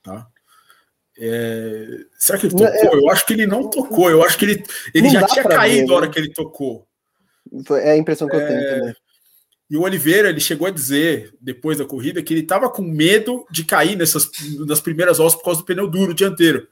tá? 0.02 0.26
É, 1.18 2.04
será 2.16 2.38
que 2.38 2.46
ele 2.46 2.54
tocou? 2.54 2.68
É, 2.68 2.94
eu 2.94 3.10
acho 3.10 3.26
que 3.26 3.32
ele 3.32 3.46
não 3.46 3.68
tocou. 3.68 4.10
Eu 4.10 4.22
acho 4.22 4.38
que 4.38 4.44
ele, 4.44 4.64
ele 4.94 5.08
já 5.08 5.26
tinha 5.26 5.42
caído 5.42 5.88
na 5.88 5.94
hora 5.94 6.06
né? 6.06 6.12
que 6.12 6.18
ele 6.18 6.32
tocou. 6.32 6.86
É 7.82 7.92
a 7.92 7.96
impressão 7.96 8.28
que 8.28 8.36
eu 8.36 8.46
tenho 8.46 8.60
é, 8.60 8.78
também. 8.78 8.96
E 9.70 9.76
o 9.76 9.82
Oliveira, 9.82 10.28
ele 10.28 10.40
chegou 10.40 10.68
a 10.68 10.70
dizer, 10.70 11.34
depois 11.40 11.78
da 11.78 11.84
corrida, 11.84 12.22
que 12.22 12.32
ele 12.32 12.42
estava 12.42 12.70
com 12.70 12.82
medo 12.82 13.44
de 13.50 13.64
cair 13.64 13.96
nessas, 13.96 14.30
nas 14.66 14.80
primeiras 14.80 15.18
voltas 15.18 15.36
por 15.36 15.44
causa 15.44 15.60
do 15.60 15.66
pneu 15.66 15.88
duro 15.88 16.14
dianteiro. 16.14 16.68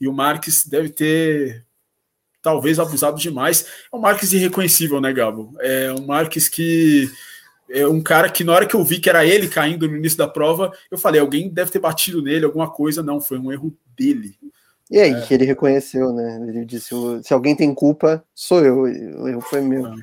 E 0.00 0.06
o 0.06 0.12
Marques 0.12 0.66
deve 0.66 0.90
ter, 0.90 1.63
talvez, 2.44 2.78
abusado 2.78 3.18
demais. 3.18 3.66
É 3.90 3.96
um 3.96 3.98
Marques 3.98 4.34
irreconhecível, 4.34 5.00
né, 5.00 5.10
Gabo? 5.12 5.54
É 5.60 5.90
um 5.92 6.04
Marques 6.04 6.46
que 6.46 7.10
é 7.70 7.88
um 7.88 8.02
cara 8.02 8.28
que 8.28 8.44
na 8.44 8.52
hora 8.52 8.66
que 8.66 8.76
eu 8.76 8.84
vi 8.84 9.00
que 9.00 9.08
era 9.08 9.24
ele 9.24 9.48
caindo 9.48 9.88
no 9.88 9.96
início 9.96 10.18
da 10.18 10.28
prova, 10.28 10.70
eu 10.90 10.98
falei, 10.98 11.20
alguém 11.20 11.48
deve 11.48 11.70
ter 11.70 11.78
batido 11.78 12.20
nele, 12.22 12.44
alguma 12.44 12.70
coisa. 12.70 13.02
Não, 13.02 13.18
foi 13.18 13.38
um 13.38 13.50
erro 13.50 13.74
dele. 13.96 14.36
E 14.90 15.00
aí, 15.00 15.12
é. 15.12 15.20
que 15.22 15.32
ele 15.32 15.46
reconheceu, 15.46 16.12
né? 16.12 16.46
Ele 16.46 16.66
disse: 16.66 16.94
se 17.22 17.32
alguém 17.32 17.56
tem 17.56 17.74
culpa, 17.74 18.22
sou 18.34 18.62
eu, 18.62 18.82
o 18.82 19.26
erro 19.26 19.40
foi 19.40 19.62
meu. 19.62 19.86
É. 19.86 19.94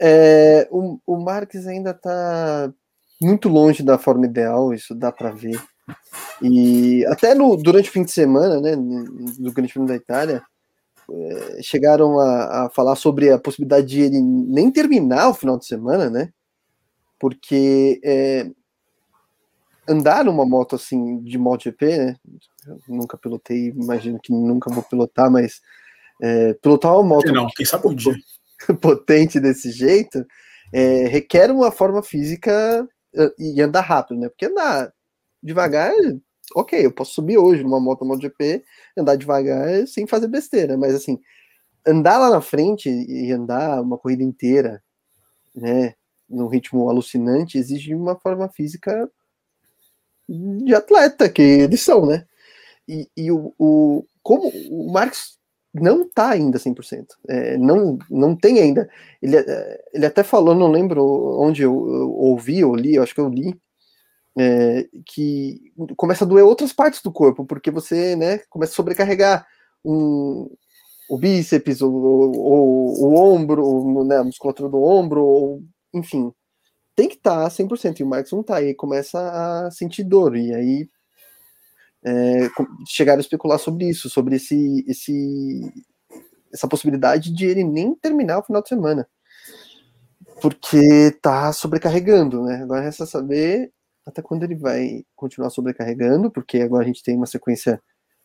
É, 0.00 0.68
o, 0.70 0.98
o 1.06 1.18
Marques 1.18 1.66
ainda 1.66 1.90
está 1.90 2.72
muito 3.20 3.48
longe 3.48 3.82
da 3.82 3.98
forma 3.98 4.24
ideal, 4.24 4.72
isso 4.72 4.94
dá 4.94 5.12
para 5.12 5.30
ver. 5.30 5.60
E 6.42 7.04
até 7.06 7.34
no, 7.34 7.54
durante 7.56 7.90
o 7.90 7.92
fim 7.92 8.02
de 8.02 8.10
semana, 8.10 8.60
né, 8.60 8.74
do 8.74 9.52
Grande 9.52 9.72
Prêmio 9.72 9.88
da 9.88 9.94
Itália, 9.94 10.42
chegaram 11.62 12.18
a, 12.18 12.66
a, 12.66 12.70
falar 12.70 12.96
sobre 12.96 13.30
a 13.30 13.38
possibilidade 13.38 13.86
de 13.86 14.00
ele 14.00 14.20
nem 14.20 14.70
terminar 14.70 15.28
o 15.28 15.34
final 15.34 15.58
de 15.58 15.66
semana, 15.66 16.08
né? 16.08 16.30
porque 17.24 18.00
é, 18.04 18.50
andar 19.88 20.26
numa 20.26 20.44
moto 20.44 20.76
assim 20.76 21.22
de 21.22 21.38
MotoGP, 21.38 21.96
né? 21.96 22.16
Eu 22.66 22.78
nunca 22.86 23.16
pilotei, 23.16 23.68
imagino 23.68 24.20
que 24.22 24.30
nunca 24.30 24.70
vou 24.70 24.82
pilotar, 24.82 25.30
mas 25.30 25.62
é, 26.20 26.52
pilotar 26.52 26.92
uma 26.92 27.02
moto 27.02 27.32
não, 27.32 27.46
quem 27.56 27.64
sabe 27.64 27.88
um 27.88 27.94
dia. 27.94 28.14
potente 28.80 29.40
desse 29.40 29.70
jeito 29.70 30.22
é, 30.70 31.06
requer 31.06 31.50
uma 31.50 31.70
forma 31.70 32.02
física 32.02 32.86
e 33.38 33.62
andar 33.62 33.80
rápido, 33.80 34.20
né? 34.20 34.28
Porque 34.28 34.44
andar 34.44 34.92
devagar, 35.42 35.94
ok, 36.54 36.84
eu 36.84 36.92
posso 36.92 37.14
subir 37.14 37.38
hoje 37.38 37.62
numa 37.62 37.80
moto 37.80 38.04
MotoGP, 38.04 38.64
andar 38.96 39.16
devagar 39.16 39.86
sem 39.86 40.06
fazer 40.06 40.28
besteira, 40.28 40.76
mas 40.76 40.94
assim, 40.94 41.18
andar 41.86 42.18
lá 42.18 42.30
na 42.30 42.40
frente 42.40 42.88
e 42.88 43.30
andar 43.32 43.80
uma 43.80 43.98
corrida 43.98 44.22
inteira, 44.22 44.82
né? 45.54 45.94
num 46.28 46.46
ritmo 46.46 46.88
alucinante, 46.88 47.58
exige 47.58 47.94
uma 47.94 48.16
forma 48.16 48.48
física 48.48 49.08
de 50.28 50.74
atleta, 50.74 51.28
que 51.28 51.42
eles 51.42 51.82
são, 51.82 52.06
né? 52.06 52.26
E, 52.88 53.08
e 53.16 53.30
o, 53.30 53.54
o, 53.58 54.06
como 54.22 54.48
o 54.70 54.90
Marx 54.92 55.38
não 55.72 56.08
tá 56.08 56.30
ainda 56.30 56.58
100%, 56.58 57.06
é, 57.28 57.58
não, 57.58 57.98
não 58.10 58.36
tem 58.36 58.60
ainda, 58.60 58.88
ele, 59.20 59.36
é, 59.36 59.84
ele 59.92 60.06
até 60.06 60.22
falou, 60.22 60.54
não 60.54 60.70
lembro 60.70 61.02
onde 61.40 61.62
eu, 61.62 61.72
eu 61.72 62.10
ouvi 62.12 62.64
ou 62.64 62.74
li, 62.76 62.94
eu 62.94 63.02
acho 63.02 63.14
que 63.14 63.20
eu 63.20 63.28
li, 63.28 63.58
é, 64.36 64.88
que 65.06 65.72
começa 65.96 66.24
a 66.24 66.26
doer 66.26 66.44
outras 66.44 66.72
partes 66.72 67.00
do 67.02 67.12
corpo, 67.12 67.44
porque 67.44 67.70
você, 67.70 68.16
né, 68.16 68.38
começa 68.50 68.72
a 68.72 68.76
sobrecarregar 68.76 69.46
um, 69.84 70.50
o 71.08 71.18
bíceps, 71.18 71.80
o, 71.80 71.88
o, 71.88 73.04
o 73.04 73.14
ombro, 73.14 74.04
né, 74.04 74.18
a 74.18 74.24
musculatura 74.24 74.68
do 74.68 74.82
ombro, 74.82 75.24
ou 75.24 75.62
enfim, 75.92 76.32
tem 76.96 77.08
que 77.08 77.16
estar 77.16 77.44
tá 77.44 77.50
100%, 77.50 78.00
e 78.00 78.02
o 78.02 78.06
Marcos 78.06 78.32
não 78.32 78.42
tá, 78.42 78.62
e 78.62 78.74
começa 78.74 79.18
a 79.18 79.70
sentir 79.70 80.04
dor, 80.04 80.36
e 80.36 80.54
aí 80.54 80.88
é, 82.04 82.48
chegaram 82.86 83.18
a 83.18 83.20
especular 83.20 83.58
sobre 83.58 83.88
isso, 83.88 84.10
sobre 84.10 84.36
esse, 84.36 84.84
esse, 84.88 85.72
essa 86.52 86.68
possibilidade 86.68 87.32
de 87.32 87.46
ele 87.46 87.64
nem 87.64 87.94
terminar 87.94 88.38
o 88.38 88.44
final 88.44 88.62
de 88.62 88.68
semana, 88.68 89.08
porque 90.40 91.12
tá 91.22 91.52
sobrecarregando, 91.52 92.42
né? 92.42 92.56
Agora 92.62 92.82
resta 92.82 93.06
saber 93.06 93.72
até 94.06 94.22
quando 94.22 94.42
ele 94.42 94.54
vai 94.54 95.04
continuar 95.16 95.50
sobrecarregando, 95.50 96.30
porque 96.30 96.60
agora 96.60 96.84
a 96.84 96.86
gente 96.86 97.02
tem 97.02 97.16
uma 97.16 97.26
sequência 97.26 97.82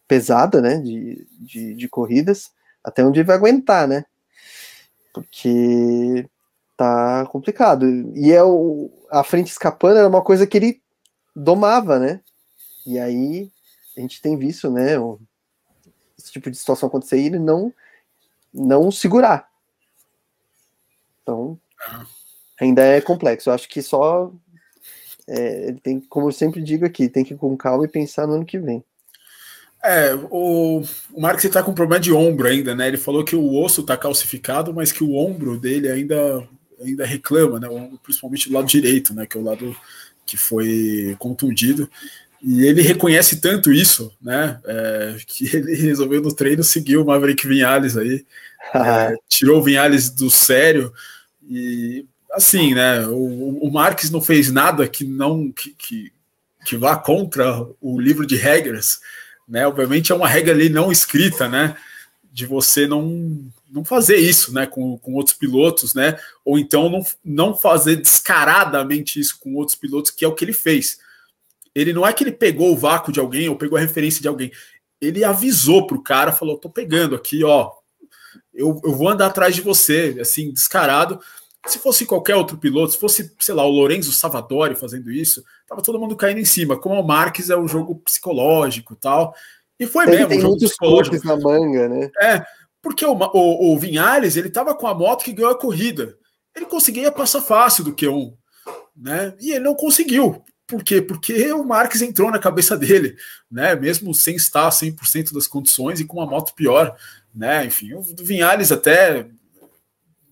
pesada, 0.08 0.62
né, 0.62 0.78
de, 0.80 1.28
de, 1.40 1.74
de 1.76 1.88
corridas, 1.88 2.52
até 2.84 3.04
onde 3.04 3.20
ele 3.20 3.28
vai 3.28 3.36
aguentar, 3.36 3.88
né? 3.88 4.06
Porque 5.14 6.28
tá 6.76 7.26
complicado. 7.28 7.86
E 8.16 8.32
é 8.32 8.44
o, 8.44 8.90
a 9.12 9.24
frente 9.24 9.48
escapando 9.48 9.98
era 9.98 10.08
uma 10.08 10.24
coisa 10.24 10.48
que 10.48 10.58
ele 10.58 10.82
domava, 11.36 12.00
né? 12.00 12.22
E 12.86 12.98
aí 12.98 13.52
a 13.98 14.02
gente 14.02 14.22
tem 14.22 14.38
visto, 14.38 14.72
né? 14.72 14.94
Esse 16.18 16.32
tipo 16.32 16.50
de 16.50 16.58
situação 16.58 16.88
acontecer 16.88 17.20
e 17.20 17.26
ele 17.26 17.40
não, 17.40 17.74
não 18.54 18.92
segurar. 18.92 19.50
Então, 21.22 21.60
ainda 22.60 22.82
é 22.82 23.02
complexo. 23.02 23.50
Eu 23.50 23.54
acho 23.54 23.68
que 23.70 23.82
só. 23.82 24.32
É, 25.30 25.68
ele 25.68 25.80
tem, 25.80 26.00
como 26.00 26.28
eu 26.28 26.32
sempre 26.32 26.62
digo 26.62 26.86
aqui, 26.86 27.08
tem 27.08 27.24
que 27.24 27.34
ir 27.34 27.38
com 27.38 27.56
calma 27.56 27.86
e 27.86 27.88
pensar 27.88 28.26
no 28.26 28.34
ano 28.34 28.46
que 28.46 28.58
vem. 28.60 28.84
É, 29.84 30.14
o, 30.30 30.84
o 31.14 31.22
Marx 31.22 31.44
está 31.46 31.64
com 31.64 31.74
problema 31.74 32.02
de 32.02 32.12
ombro 32.12 32.48
ainda, 32.48 32.76
né? 32.76 32.88
Ele 32.88 32.98
falou 32.98 33.24
que 33.24 33.36
o 33.36 33.56
osso 33.56 33.82
está 33.82 33.96
calcificado, 33.96 34.74
mas 34.74 34.92
que 34.92 35.04
o 35.04 35.16
ombro 35.16 35.58
dele 35.58 35.88
ainda 35.88 36.46
ainda 36.82 37.06
reclama, 37.06 37.60
né, 37.60 37.68
principalmente 38.02 38.48
do 38.48 38.56
lado 38.56 38.68
direito, 38.68 39.14
né, 39.14 39.26
que 39.26 39.38
é 39.38 39.40
o 39.40 39.44
lado 39.44 39.76
que 40.26 40.38
foi 40.38 41.16
contundido. 41.20 41.90
E 42.42 42.66
ele 42.66 42.82
reconhece 42.82 43.42
tanto 43.42 43.72
isso, 43.72 44.14
né, 44.22 44.60
é, 44.66 45.18
que 45.28 45.46
ele 45.56 45.76
resolveu 45.76 46.22
no 46.22 46.34
treino 46.34 46.64
seguir 46.64 46.98
o 46.98 47.06
Maverick 47.06 47.48
Vinhales 47.48 47.98
aí, 47.98 48.26
é, 48.74 49.16
tirou 49.28 49.60
o 49.60 49.64
Vinhales 49.64 50.10
do 50.10 50.30
sério 50.30 50.94
e 51.44 52.06
assim, 52.34 52.74
né, 52.74 53.06
o, 53.08 53.60
o 53.60 53.72
Marques 53.72 54.10
não 54.10 54.22
fez 54.22 54.52
nada 54.52 54.88
que 54.88 55.04
não 55.04 55.52
que, 55.52 55.72
que, 55.72 56.14
que 56.66 56.78
vá 56.78 56.96
contra 56.96 57.66
o 57.82 58.00
livro 58.00 58.26
de 58.26 58.36
regras, 58.36 59.00
né, 59.48 59.68
obviamente 59.68 60.12
é 60.12 60.16
uma 60.16 60.28
regra 60.28 60.54
ali 60.54 60.70
não 60.70 60.92
escrita, 60.92 61.48
né, 61.48 61.76
de 62.32 62.46
você 62.46 62.88
não 62.88 63.52
não 63.72 63.86
fazer 63.86 64.18
isso 64.18 64.54
né, 64.54 64.66
com, 64.66 64.98
com 64.98 65.14
outros 65.14 65.36
pilotos, 65.36 65.94
né? 65.94 66.18
Ou 66.44 66.58
então 66.58 66.90
não, 66.90 67.04
não 67.24 67.56
fazer 67.56 67.98
descaradamente 67.98 69.20
isso 69.20 69.40
com 69.40 69.54
outros 69.54 69.78
pilotos, 69.78 70.12
que 70.12 70.26
é 70.26 70.28
o 70.28 70.34
que 70.34 70.44
ele 70.44 70.54
fez. 70.54 70.98
Ele 71.76 71.94
não 71.94 72.06
é 72.06 72.12
que 72.12 72.24
ele 72.24 72.32
pegou 72.32 72.74
o 72.74 72.78
vácuo 72.78 73.12
de 73.12 73.20
alguém 73.20 73.48
ou 73.48 73.56
pegou 73.56 73.78
a 73.78 73.82
referência 73.82 74.22
de 74.22 74.28
alguém. 74.28 74.52
Ele 75.00 75.24
avisou 75.24 75.86
pro 75.86 76.02
cara, 76.02 76.32
falou: 76.32 76.58
tô 76.58 76.70
pegando 76.70 77.16
aqui, 77.16 77.44
ó. 77.44 77.72
Eu, 78.54 78.82
eu 78.84 78.94
vou 78.94 79.08
andar 79.08 79.28
atrás 79.28 79.56
de 79.56 79.62
você, 79.62 80.18
assim, 80.20 80.52
descarado. 80.52 81.22
Se 81.68 81.78
fosse 81.78 82.06
qualquer 82.06 82.36
outro 82.36 82.58
piloto, 82.58 82.94
se 82.94 82.98
fosse, 82.98 83.36
sei 83.40 83.54
lá, 83.54 83.66
o 83.66 83.70
Lorenzo 83.70 84.14
Savadori 84.14 84.76
fazendo 84.76 85.12
isso, 85.12 85.44
tava 85.68 85.82
todo 85.82 86.00
mundo 86.00 86.16
caindo 86.16 86.40
em 86.40 86.46
cima. 86.46 86.78
Como 86.78 86.96
o 87.00 87.06
Marques 87.06 87.50
é 87.50 87.58
um 87.58 87.68
jogo 87.68 87.96
psicológico 87.96 88.96
tal. 88.96 89.34
E 89.80 89.86
foi 89.86 90.06
Ele 90.06 90.12
mesmo. 90.12 90.28
Tem 90.30 90.38
um 90.38 90.42
jogo 90.42 90.54
muitos 90.54 90.70
psicológico. 90.70 91.28
na 91.28 91.38
manga, 91.38 91.90
né? 91.90 92.10
É, 92.22 92.46
porque 92.82 93.06
o, 93.06 93.14
o, 93.14 93.74
o 93.74 93.78
Vinhares 93.78 94.38
ele 94.38 94.48
estava 94.48 94.74
com 94.74 94.88
a 94.88 94.94
moto 94.94 95.24
que 95.24 95.34
ganhou 95.34 95.52
a 95.52 95.60
corrida. 95.60 96.18
Ele 96.56 96.66
conseguia 96.66 97.12
passar 97.12 97.42
fácil 97.42 97.84
do 97.84 97.94
Q1, 97.94 98.34
né? 98.96 99.34
E 99.40 99.52
ele 99.52 99.64
não 99.64 99.76
conseguiu. 99.76 100.44
Por 100.66 100.84
quê? 100.84 101.02
Porque 101.02 101.52
o 101.52 101.64
Marques 101.64 102.02
entrou 102.02 102.30
na 102.30 102.38
cabeça 102.38 102.78
dele, 102.78 103.16
né? 103.50 103.76
Mesmo 103.76 104.14
sem 104.14 104.36
estar 104.36 104.70
100% 104.70 105.34
das 105.34 105.48
condições 105.48 106.00
e 106.00 106.06
com 106.06 106.18
uma 106.18 106.30
moto 106.30 106.54
pior, 106.54 106.96
né? 107.34 107.66
Enfim, 107.66 107.94
o 107.94 108.02
Vinhares 108.02 108.72
até 108.72 109.28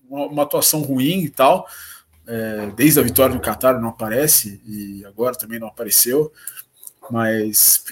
uma, 0.08 0.26
uma 0.26 0.42
atuação 0.42 0.80
ruim 0.80 1.20
e 1.20 1.28
tal. 1.28 1.66
É, 2.26 2.70
desde 2.76 3.00
a 3.00 3.02
vitória 3.02 3.34
no 3.34 3.40
Qatar 3.40 3.80
não 3.80 3.88
aparece 3.88 4.60
e 4.66 5.04
agora 5.06 5.34
também 5.34 5.58
não 5.58 5.68
apareceu. 5.68 6.32
Mas 7.10 7.84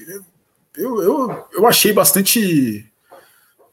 eu, 0.76 1.02
eu, 1.02 1.48
eu 1.52 1.66
achei 1.66 1.92
bastante 1.92 2.90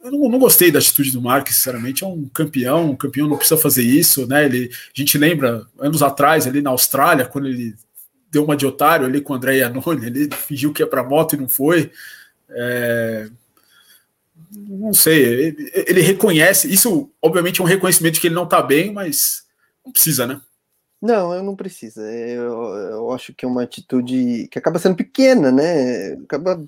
eu 0.03 0.11
não, 0.11 0.29
não, 0.29 0.37
gostei 0.37 0.69
da 0.69 0.79
atitude 0.79 1.11
do 1.11 1.21
Marques, 1.21 1.55
sinceramente. 1.55 2.03
É 2.03 2.07
um 2.07 2.27
campeão, 2.27 2.91
um 2.91 2.95
campeão 2.95 3.27
não 3.27 3.37
precisa 3.37 3.59
fazer 3.59 3.83
isso, 3.83 4.27
né? 4.27 4.43
Ele, 4.43 4.69
a 4.69 4.99
gente 4.99 5.17
lembra, 5.17 5.65
anos 5.79 6.03
atrás, 6.03 6.45
ali 6.45 6.61
na 6.61 6.71
Austrália, 6.71 7.25
quando 7.25 7.47
ele 7.47 7.73
deu 8.29 8.43
uma 8.43 8.57
de 8.57 8.65
otário 8.65 9.05
ali 9.05 9.21
com 9.21 9.31
o 9.31 9.35
André 9.37 9.57
Iannone, 9.57 10.07
ele 10.07 10.29
fingiu 10.35 10.73
que 10.73 10.81
ia 10.81 10.87
para 10.87 11.03
moto 11.03 11.35
e 11.35 11.37
não 11.37 11.47
foi. 11.47 11.89
É, 12.49 13.29
não 14.55 14.93
sei, 14.93 15.23
ele, 15.23 15.71
ele, 15.73 16.01
reconhece, 16.01 16.71
isso 16.71 17.11
obviamente 17.21 17.59
é 17.59 17.63
um 17.63 17.67
reconhecimento 17.67 18.15
de 18.15 18.21
que 18.21 18.27
ele 18.27 18.35
não 18.35 18.43
está 18.43 18.61
bem, 18.61 18.91
mas 18.91 19.45
não 19.85 19.91
precisa, 19.91 20.27
né? 20.27 20.41
Não, 21.01 21.33
eu 21.33 21.43
não 21.43 21.55
precisa. 21.55 22.01
Eu, 22.01 22.53
eu 22.75 23.11
acho 23.11 23.33
que 23.33 23.43
é 23.43 23.47
uma 23.47 23.63
atitude 23.63 24.47
que 24.49 24.57
acaba 24.57 24.79
sendo 24.79 24.95
pequena, 24.95 25.51
né? 25.51 26.13
Acaba 26.23 26.63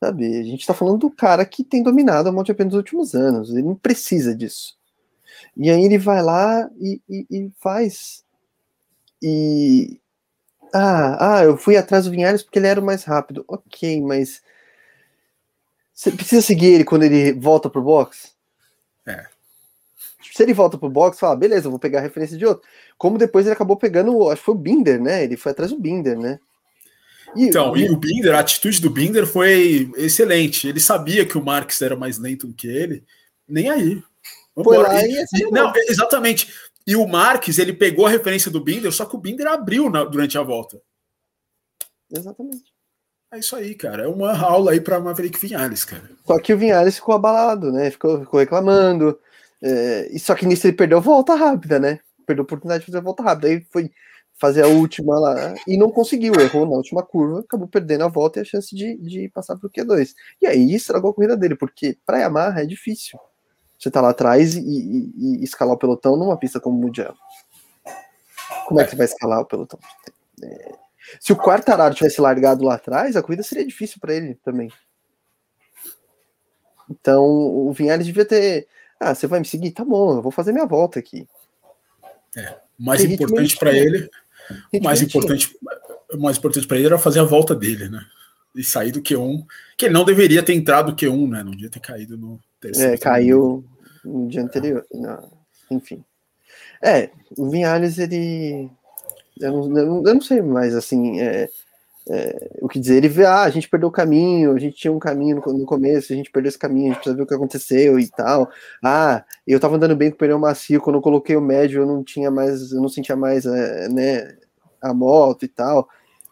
Sabe, 0.00 0.26
a 0.38 0.44
gente 0.44 0.60
está 0.60 0.72
falando 0.72 0.98
do 0.98 1.10
cara 1.10 1.44
que 1.44 1.64
tem 1.64 1.82
dominado 1.82 2.28
a 2.28 2.32
MotoGP 2.32 2.64
nos 2.64 2.74
últimos 2.74 3.14
anos, 3.14 3.50
ele 3.50 3.62
não 3.62 3.74
precisa 3.74 4.34
disso. 4.34 4.76
E 5.56 5.68
aí 5.70 5.84
ele 5.84 5.98
vai 5.98 6.22
lá 6.22 6.70
e, 6.78 7.00
e, 7.08 7.26
e 7.30 7.52
faz. 7.58 8.24
E. 9.20 10.00
Ah, 10.72 11.38
ah, 11.38 11.44
eu 11.44 11.56
fui 11.56 11.76
atrás 11.76 12.04
do 12.04 12.10
Vinhares 12.10 12.42
porque 12.42 12.58
ele 12.58 12.68
era 12.68 12.80
o 12.80 12.84
mais 12.84 13.04
rápido. 13.04 13.44
Ok, 13.48 14.00
mas. 14.02 14.40
Você 15.98 16.12
precisa 16.12 16.40
seguir 16.40 16.66
ele 16.66 16.84
quando 16.84 17.02
ele 17.02 17.32
volta 17.32 17.68
pro 17.68 17.82
box? 17.82 18.32
É. 19.04 19.26
Se 20.32 20.44
ele 20.44 20.54
volta 20.54 20.78
pro 20.78 20.88
box, 20.88 21.18
fala, 21.18 21.34
beleza, 21.34 21.68
vou 21.68 21.78
pegar 21.78 21.98
a 21.98 22.02
referência 22.02 22.38
de 22.38 22.46
outro. 22.46 22.62
Como 22.96 23.18
depois 23.18 23.44
ele 23.44 23.52
acabou 23.52 23.76
pegando, 23.76 24.30
acho 24.30 24.40
que 24.40 24.44
foi 24.44 24.54
o 24.54 24.58
Binder, 24.58 25.02
né? 25.02 25.24
Ele 25.24 25.36
foi 25.36 25.50
atrás 25.50 25.72
do 25.72 25.80
Binder, 25.80 26.16
né? 26.16 26.38
E, 27.34 27.46
então, 27.46 27.76
e, 27.76 27.90
o 27.90 27.96
Binder, 27.96 28.32
a 28.32 28.38
atitude 28.38 28.80
do 28.80 28.90
Binder 28.90 29.26
foi 29.26 29.90
excelente. 29.96 30.68
Ele 30.68 30.78
sabia 30.78 31.26
que 31.26 31.36
o 31.36 31.44
Marques 31.44 31.82
era 31.82 31.96
mais 31.96 32.16
lento 32.16 32.46
do 32.46 32.54
que 32.54 32.68
ele, 32.68 33.02
nem 33.48 33.68
aí. 33.68 34.00
Foi 34.54 34.78
lá 34.78 35.04
e, 35.04 35.24
e, 35.34 35.50
não, 35.50 35.72
exatamente. 35.88 36.54
E 36.86 36.94
o 36.94 37.08
Marques, 37.08 37.58
ele 37.58 37.72
pegou 37.72 38.06
a 38.06 38.10
referência 38.10 38.52
do 38.52 38.62
Binder, 38.62 38.92
só 38.92 39.04
que 39.04 39.16
o 39.16 39.18
Binder 39.18 39.48
abriu 39.48 39.90
na, 39.90 40.04
durante 40.04 40.38
a 40.38 40.42
volta. 40.44 40.80
Exatamente. 42.08 42.77
É 43.30 43.38
isso 43.38 43.54
aí, 43.56 43.74
cara. 43.74 44.04
É 44.04 44.08
uma 44.08 44.36
aula 44.38 44.72
aí 44.72 44.80
para 44.80 45.00
Maverick 45.00 45.38
Vinhales, 45.38 45.84
cara. 45.84 46.10
Só 46.26 46.38
que 46.40 46.52
o 46.52 46.58
Vinhales 46.58 46.96
ficou 46.96 47.14
abalado, 47.14 47.70
né? 47.70 47.90
Ficou, 47.90 48.20
ficou 48.20 48.40
reclamando. 48.40 49.18
É, 49.62 50.08
e 50.10 50.18
só 50.18 50.34
que 50.34 50.46
nisso 50.46 50.66
ele 50.66 50.76
perdeu 50.76 51.00
volta 51.00 51.34
rápida, 51.34 51.78
né? 51.78 52.00
Perdeu 52.26 52.42
a 52.42 52.44
oportunidade 52.44 52.80
de 52.80 52.86
fazer 52.86 52.98
a 52.98 53.02
volta 53.02 53.22
rápida. 53.22 53.48
Aí 53.48 53.66
foi 53.70 53.90
fazer 54.38 54.62
a 54.62 54.68
última 54.68 55.18
lá 55.18 55.54
e 55.66 55.76
não 55.76 55.90
conseguiu, 55.90 56.32
errou 56.40 56.64
na 56.64 56.76
última 56.76 57.02
curva, 57.02 57.40
acabou 57.40 57.66
perdendo 57.66 58.04
a 58.04 58.08
volta 58.08 58.38
e 58.38 58.42
a 58.42 58.44
chance 58.44 58.74
de, 58.74 58.96
de 58.96 59.28
passar 59.30 59.56
para 59.56 59.66
o 59.66 59.70
Q2. 59.70 60.14
E 60.40 60.46
aí 60.46 60.74
estragou 60.74 61.10
a 61.10 61.14
corrida 61.14 61.36
dele, 61.36 61.56
porque 61.56 61.98
para 62.06 62.20
Yamaha 62.20 62.60
é 62.60 62.66
difícil. 62.66 63.18
Você 63.78 63.90
tá 63.90 64.00
lá 64.00 64.10
atrás 64.10 64.54
e, 64.54 64.60
e, 64.60 65.40
e, 65.40 65.44
escalar 65.44 65.74
o 65.74 65.78
pelotão 65.78 66.16
numa 66.16 66.36
pista 66.36 66.60
como 66.60 66.78
o 66.78 66.80
Mugello. 66.80 67.16
Como 68.66 68.80
é 68.80 68.84
que 68.84 68.90
você 68.90 68.96
vai 68.96 69.06
escalar 69.06 69.40
o 69.40 69.44
pelotão? 69.44 69.78
É... 70.42 70.87
Se 71.20 71.32
o 71.32 71.36
Quartararo 71.36 71.94
tivesse 71.94 72.20
largado 72.20 72.64
lá 72.64 72.74
atrás, 72.74 73.16
a 73.16 73.22
corrida 73.22 73.42
seria 73.42 73.66
difícil 73.66 73.98
para 74.00 74.14
ele 74.14 74.34
também. 74.44 74.70
Então, 76.90 77.24
o 77.24 77.72
Vinhares 77.72 78.06
devia 78.06 78.24
ter. 78.24 78.66
Ah, 78.98 79.14
você 79.14 79.26
vai 79.26 79.40
me 79.40 79.46
seguir? 79.46 79.70
Tá 79.70 79.84
bom, 79.84 80.16
eu 80.16 80.22
vou 80.22 80.32
fazer 80.32 80.52
minha 80.52 80.66
volta 80.66 80.98
aqui. 80.98 81.26
É, 82.36 82.56
o 82.78 82.84
mais 82.84 83.04
importante 83.04 83.56
para 83.56 83.72
ele 83.72 84.08
o 84.72 84.82
mais 84.82 85.02
importante, 85.02 85.56
mais 86.18 86.38
importante 86.38 86.66
para 86.66 86.76
ele 86.78 86.86
era 86.86 86.98
fazer 86.98 87.20
a 87.20 87.24
volta 87.24 87.54
dele, 87.54 87.88
né? 87.88 88.04
E 88.54 88.64
sair 88.64 88.90
do 88.90 89.02
Q1, 89.02 89.44
que 89.76 89.86
ele 89.86 89.94
não 89.94 90.04
deveria 90.04 90.42
ter 90.42 90.54
entrado 90.54 90.90
no 90.90 90.96
Q1, 90.96 91.28
né? 91.28 91.42
Não 91.42 91.52
devia 91.52 91.70
ter 91.70 91.80
caído 91.80 92.16
no 92.16 92.40
terceiro. 92.60 92.94
É, 92.94 92.96
caiu 92.96 93.64
no 94.04 94.28
dia 94.28 94.42
anterior. 94.42 94.84
Não, 94.92 95.30
enfim. 95.70 96.02
É, 96.82 97.10
o 97.36 97.50
Vinhales, 97.50 97.98
ele. 97.98 98.70
Eu 99.40 99.68
não, 99.68 100.02
eu 100.06 100.14
não 100.14 100.20
sei 100.20 100.42
mais, 100.42 100.74
assim. 100.74 101.20
É, 101.20 101.48
é, 102.10 102.58
o 102.62 102.68
que 102.68 102.78
dizer, 102.78 102.96
ele 102.96 103.08
vê, 103.08 103.26
ah, 103.26 103.42
a 103.42 103.50
gente 103.50 103.68
perdeu 103.68 103.88
o 103.88 103.92
caminho, 103.92 104.54
a 104.54 104.58
gente 104.58 104.76
tinha 104.76 104.92
um 104.92 104.98
caminho 104.98 105.42
no, 105.44 105.52
no, 105.52 105.66
começo, 105.66 106.12
a 106.12 106.16
gente 106.16 106.30
perdeu 106.30 106.48
esse 106.48 106.58
caminho, 106.58 106.86
a 106.86 106.88
gente 106.88 106.96
precisa 106.96 107.16
ver 107.16 107.22
o 107.22 107.26
que 107.26 107.34
aconteceu 107.34 107.98
e 107.98 108.08
tal. 108.08 108.50
Ah, 108.82 109.24
eu 109.46 109.60
tava 109.60 109.76
andando 109.76 109.94
bem 109.94 110.10
com 110.10 110.16
o 110.16 110.18
pneu 110.18 110.38
macio, 110.38 110.80
quando 110.80 110.96
eu 110.96 111.02
coloquei 111.02 111.36
o 111.36 111.40
médio, 111.40 111.82
eu 111.82 111.86
não 111.86 112.02
tinha 112.02 112.30
mais, 112.30 112.72
eu 112.72 112.80
não 112.80 112.88
sentia 112.88 113.14
mais, 113.14 113.44
é, 113.44 113.88
né, 113.90 114.36
a 114.80 114.94
moto 114.94 115.44
e 115.44 115.48
tal. 115.48 115.86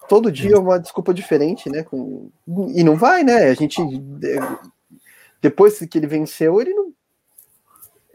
Todo 0.08 0.32
dia 0.32 0.54
é 0.54 0.58
uma 0.58 0.78
desculpa 0.78 1.12
diferente, 1.12 1.68
né? 1.68 1.82
Com, 1.82 2.30
e 2.74 2.82
não 2.82 2.96
vai, 2.96 3.24
né? 3.24 3.48
A 3.48 3.54
gente. 3.54 3.80
Depois 5.42 5.78
que 5.78 5.98
ele 5.98 6.06
venceu, 6.06 6.60
ele 6.60 6.72
não. 6.72 6.92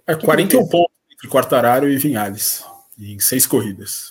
É 0.08 0.16
41 0.16 0.68
pontos 0.68 0.96
entre 1.12 1.28
Quartararo 1.28 1.88
e 1.88 1.98
Vinhales, 1.98 2.66
em 2.98 3.20
seis 3.20 3.46
corridas. 3.46 4.11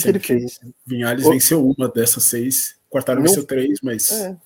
O 0.00 0.12
que, 0.12 0.20
que 0.20 0.32
ele 0.32 0.40
fez? 0.40 0.60
Vinhales 0.86 1.24
o... 1.26 1.30
venceu 1.30 1.66
uma 1.66 1.88
dessas 1.88 2.24
seis 2.24 2.76
Quartararo 2.96 3.22
venceu 3.22 3.44
três, 3.44 3.78
mas. 3.82 4.10
É. 4.10 4.36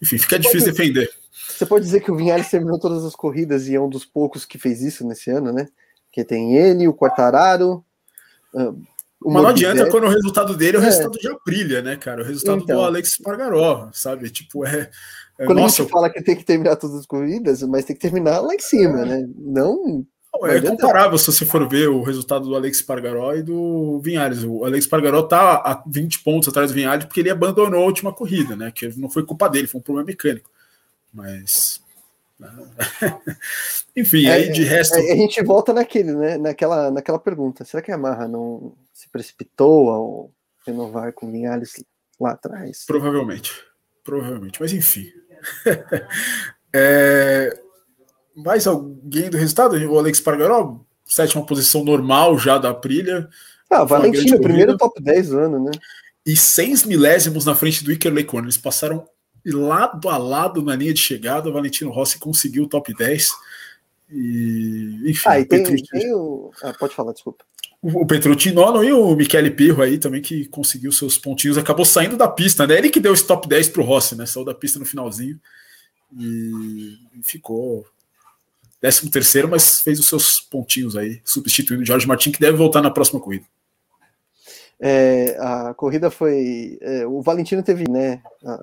Enfim, 0.00 0.18
fica 0.18 0.36
você 0.36 0.42
difícil 0.42 0.68
pode, 0.68 0.78
defender. 0.78 1.10
Você 1.48 1.66
pode 1.66 1.84
dizer 1.84 2.00
que 2.00 2.10
o 2.10 2.16
Vinhales 2.16 2.50
terminou 2.50 2.78
todas 2.78 3.04
as 3.04 3.14
corridas 3.14 3.68
e 3.68 3.74
é 3.74 3.80
um 3.80 3.88
dos 3.88 4.04
poucos 4.04 4.44
que 4.44 4.58
fez 4.58 4.82
isso 4.82 5.06
nesse 5.06 5.30
ano, 5.30 5.52
né? 5.52 5.68
Que 6.10 6.24
tem 6.24 6.56
ele, 6.56 6.88
o 6.88 6.94
Quartararo. 6.94 7.84
Uh, 8.54 8.80
mas 9.24 9.42
não 9.42 9.48
adianta 9.48 9.88
quando 9.88 10.04
o 10.04 10.10
resultado 10.10 10.56
dele 10.56 10.76
é 10.76 10.80
o 10.80 10.82
é. 10.82 10.86
resultado 10.86 11.18
de 11.18 11.28
Aprilia, 11.28 11.80
né, 11.80 11.96
cara? 11.96 12.22
O 12.22 12.24
resultado 12.24 12.62
então, 12.62 12.76
do 12.76 12.82
Alex 12.82 13.16
Pargaró, 13.18 13.88
sabe? 13.92 14.28
Tipo, 14.30 14.66
é. 14.66 14.90
é 15.38 15.46
quando 15.46 15.58
nossa, 15.58 15.82
a 15.82 15.84
gente 15.84 15.92
fala 15.92 16.10
que 16.10 16.22
tem 16.22 16.36
que 16.36 16.44
terminar 16.44 16.76
todas 16.76 16.96
as 16.96 17.06
corridas, 17.06 17.62
mas 17.62 17.84
tem 17.84 17.94
que 17.94 18.02
terminar 18.02 18.40
lá 18.40 18.54
em 18.54 18.60
cima, 18.60 19.02
é. 19.02 19.04
né? 19.04 19.28
Não 19.36 20.04
é 20.44 20.60
comparável 20.60 21.18
se 21.18 21.26
você 21.26 21.44
for 21.44 21.68
ver 21.68 21.88
o 21.88 22.02
resultado 22.02 22.46
do 22.46 22.56
Alex 22.56 22.80
Pargaró 22.82 23.34
e 23.34 23.42
do 23.42 24.00
Vinhares. 24.00 24.42
O 24.42 24.64
Alex 24.64 24.86
Pargaró 24.86 25.22
tá 25.22 25.56
a 25.56 25.82
20 25.86 26.20
pontos 26.20 26.48
atrás 26.48 26.70
do 26.70 26.74
Vinhares 26.74 27.04
porque 27.04 27.20
ele 27.20 27.30
abandonou 27.30 27.82
a 27.82 27.86
última 27.86 28.12
corrida, 28.12 28.56
né? 28.56 28.72
Que 28.74 28.88
não 28.98 29.10
foi 29.10 29.24
culpa 29.24 29.48
dele, 29.48 29.66
foi 29.66 29.80
um 29.80 29.82
problema 29.84 30.06
mecânico. 30.06 30.50
Mas. 31.12 31.80
Enfim, 33.96 34.26
é, 34.26 34.32
aí 34.32 34.52
de 34.52 34.64
resto. 34.64 34.96
É, 34.96 35.12
a 35.12 35.16
gente 35.16 35.42
volta 35.44 35.72
naquele, 35.72 36.12
né? 36.12 36.38
Naquela, 36.38 36.90
naquela 36.90 37.18
pergunta: 37.18 37.64
será 37.64 37.82
que 37.82 37.92
a 37.92 37.98
Marra 37.98 38.26
não 38.26 38.72
se 38.92 39.08
precipitou 39.08 39.90
ao 39.90 40.30
renovar 40.66 41.12
com 41.12 41.26
o 41.26 41.30
Vinhares 41.30 41.84
lá 42.18 42.32
atrás? 42.32 42.84
Provavelmente. 42.86 43.52
Provavelmente, 44.02 44.60
mas 44.60 44.72
enfim. 44.72 45.12
é, 46.74 47.61
mais 48.36 48.66
alguém 48.66 49.30
do 49.30 49.36
resultado? 49.36 49.76
O 49.76 49.98
Alex 49.98 50.20
Pargaró, 50.20 50.80
sétima 51.04 51.44
posição 51.44 51.84
normal 51.84 52.38
já 52.38 52.58
da 52.58 52.70
Aprilia. 52.70 53.28
Ah, 53.70 53.84
Valentino, 53.84 54.40
primeiro 54.40 54.76
top 54.76 55.02
10 55.02 55.28
do 55.30 55.38
ano, 55.38 55.64
né? 55.64 55.70
E 56.24 56.36
seis 56.36 56.84
milésimos 56.84 57.44
na 57.44 57.54
frente 57.54 57.82
do 57.82 57.90
Iker 57.92 58.12
Leicona. 58.12 58.44
Eles 58.44 58.56
passaram 58.56 59.06
lado 59.44 60.08
a 60.08 60.16
lado 60.16 60.62
na 60.62 60.76
linha 60.76 60.94
de 60.94 61.00
chegada. 61.00 61.48
O 61.48 61.52
Valentino 61.52 61.90
Rossi 61.90 62.18
conseguiu 62.18 62.64
o 62.64 62.68
top 62.68 62.94
10. 62.94 63.32
E, 64.10 65.00
enfim, 65.06 65.22
ah, 65.26 65.40
e 65.40 65.44
tem, 65.44 65.62
Petrucci... 65.62 65.88
tem 65.90 66.14
o... 66.14 66.50
ah, 66.62 66.74
pode 66.78 66.94
falar, 66.94 67.12
desculpa. 67.12 67.44
O 67.82 68.06
Petrucci 68.06 68.52
nono 68.52 68.84
e 68.84 68.92
o 68.92 69.16
Michele 69.16 69.50
Pirro 69.50 69.82
aí 69.82 69.98
também, 69.98 70.22
que 70.22 70.44
conseguiu 70.46 70.92
seus 70.92 71.18
pontinhos, 71.18 71.58
acabou 71.58 71.84
saindo 71.84 72.16
da 72.16 72.28
pista, 72.28 72.64
né? 72.64 72.78
Ele 72.78 72.90
que 72.90 73.00
deu 73.00 73.12
esse 73.12 73.26
top 73.26 73.48
10 73.48 73.70
pro 73.70 73.82
Rossi, 73.82 74.14
né? 74.14 74.24
Saiu 74.24 74.44
da 74.44 74.54
pista 74.54 74.78
no 74.78 74.84
finalzinho 74.84 75.40
e 76.16 76.96
ficou 77.22 77.84
13 78.82 79.10
terceiro, 79.10 79.48
mas 79.48 79.80
fez 79.80 80.00
os 80.00 80.08
seus 80.08 80.40
pontinhos 80.40 80.96
aí, 80.96 81.20
substituindo 81.24 81.84
o 81.84 81.86
Jorge 81.86 82.06
Martin, 82.06 82.32
que 82.32 82.40
deve 82.40 82.56
voltar 82.56 82.82
na 82.82 82.90
próxima 82.90 83.20
corrida. 83.20 83.46
É, 84.80 85.36
a 85.38 85.72
corrida 85.74 86.10
foi. 86.10 86.76
É, 86.80 87.06
o 87.06 87.22
Valentino 87.22 87.62
teve 87.62 87.88
né, 87.88 88.20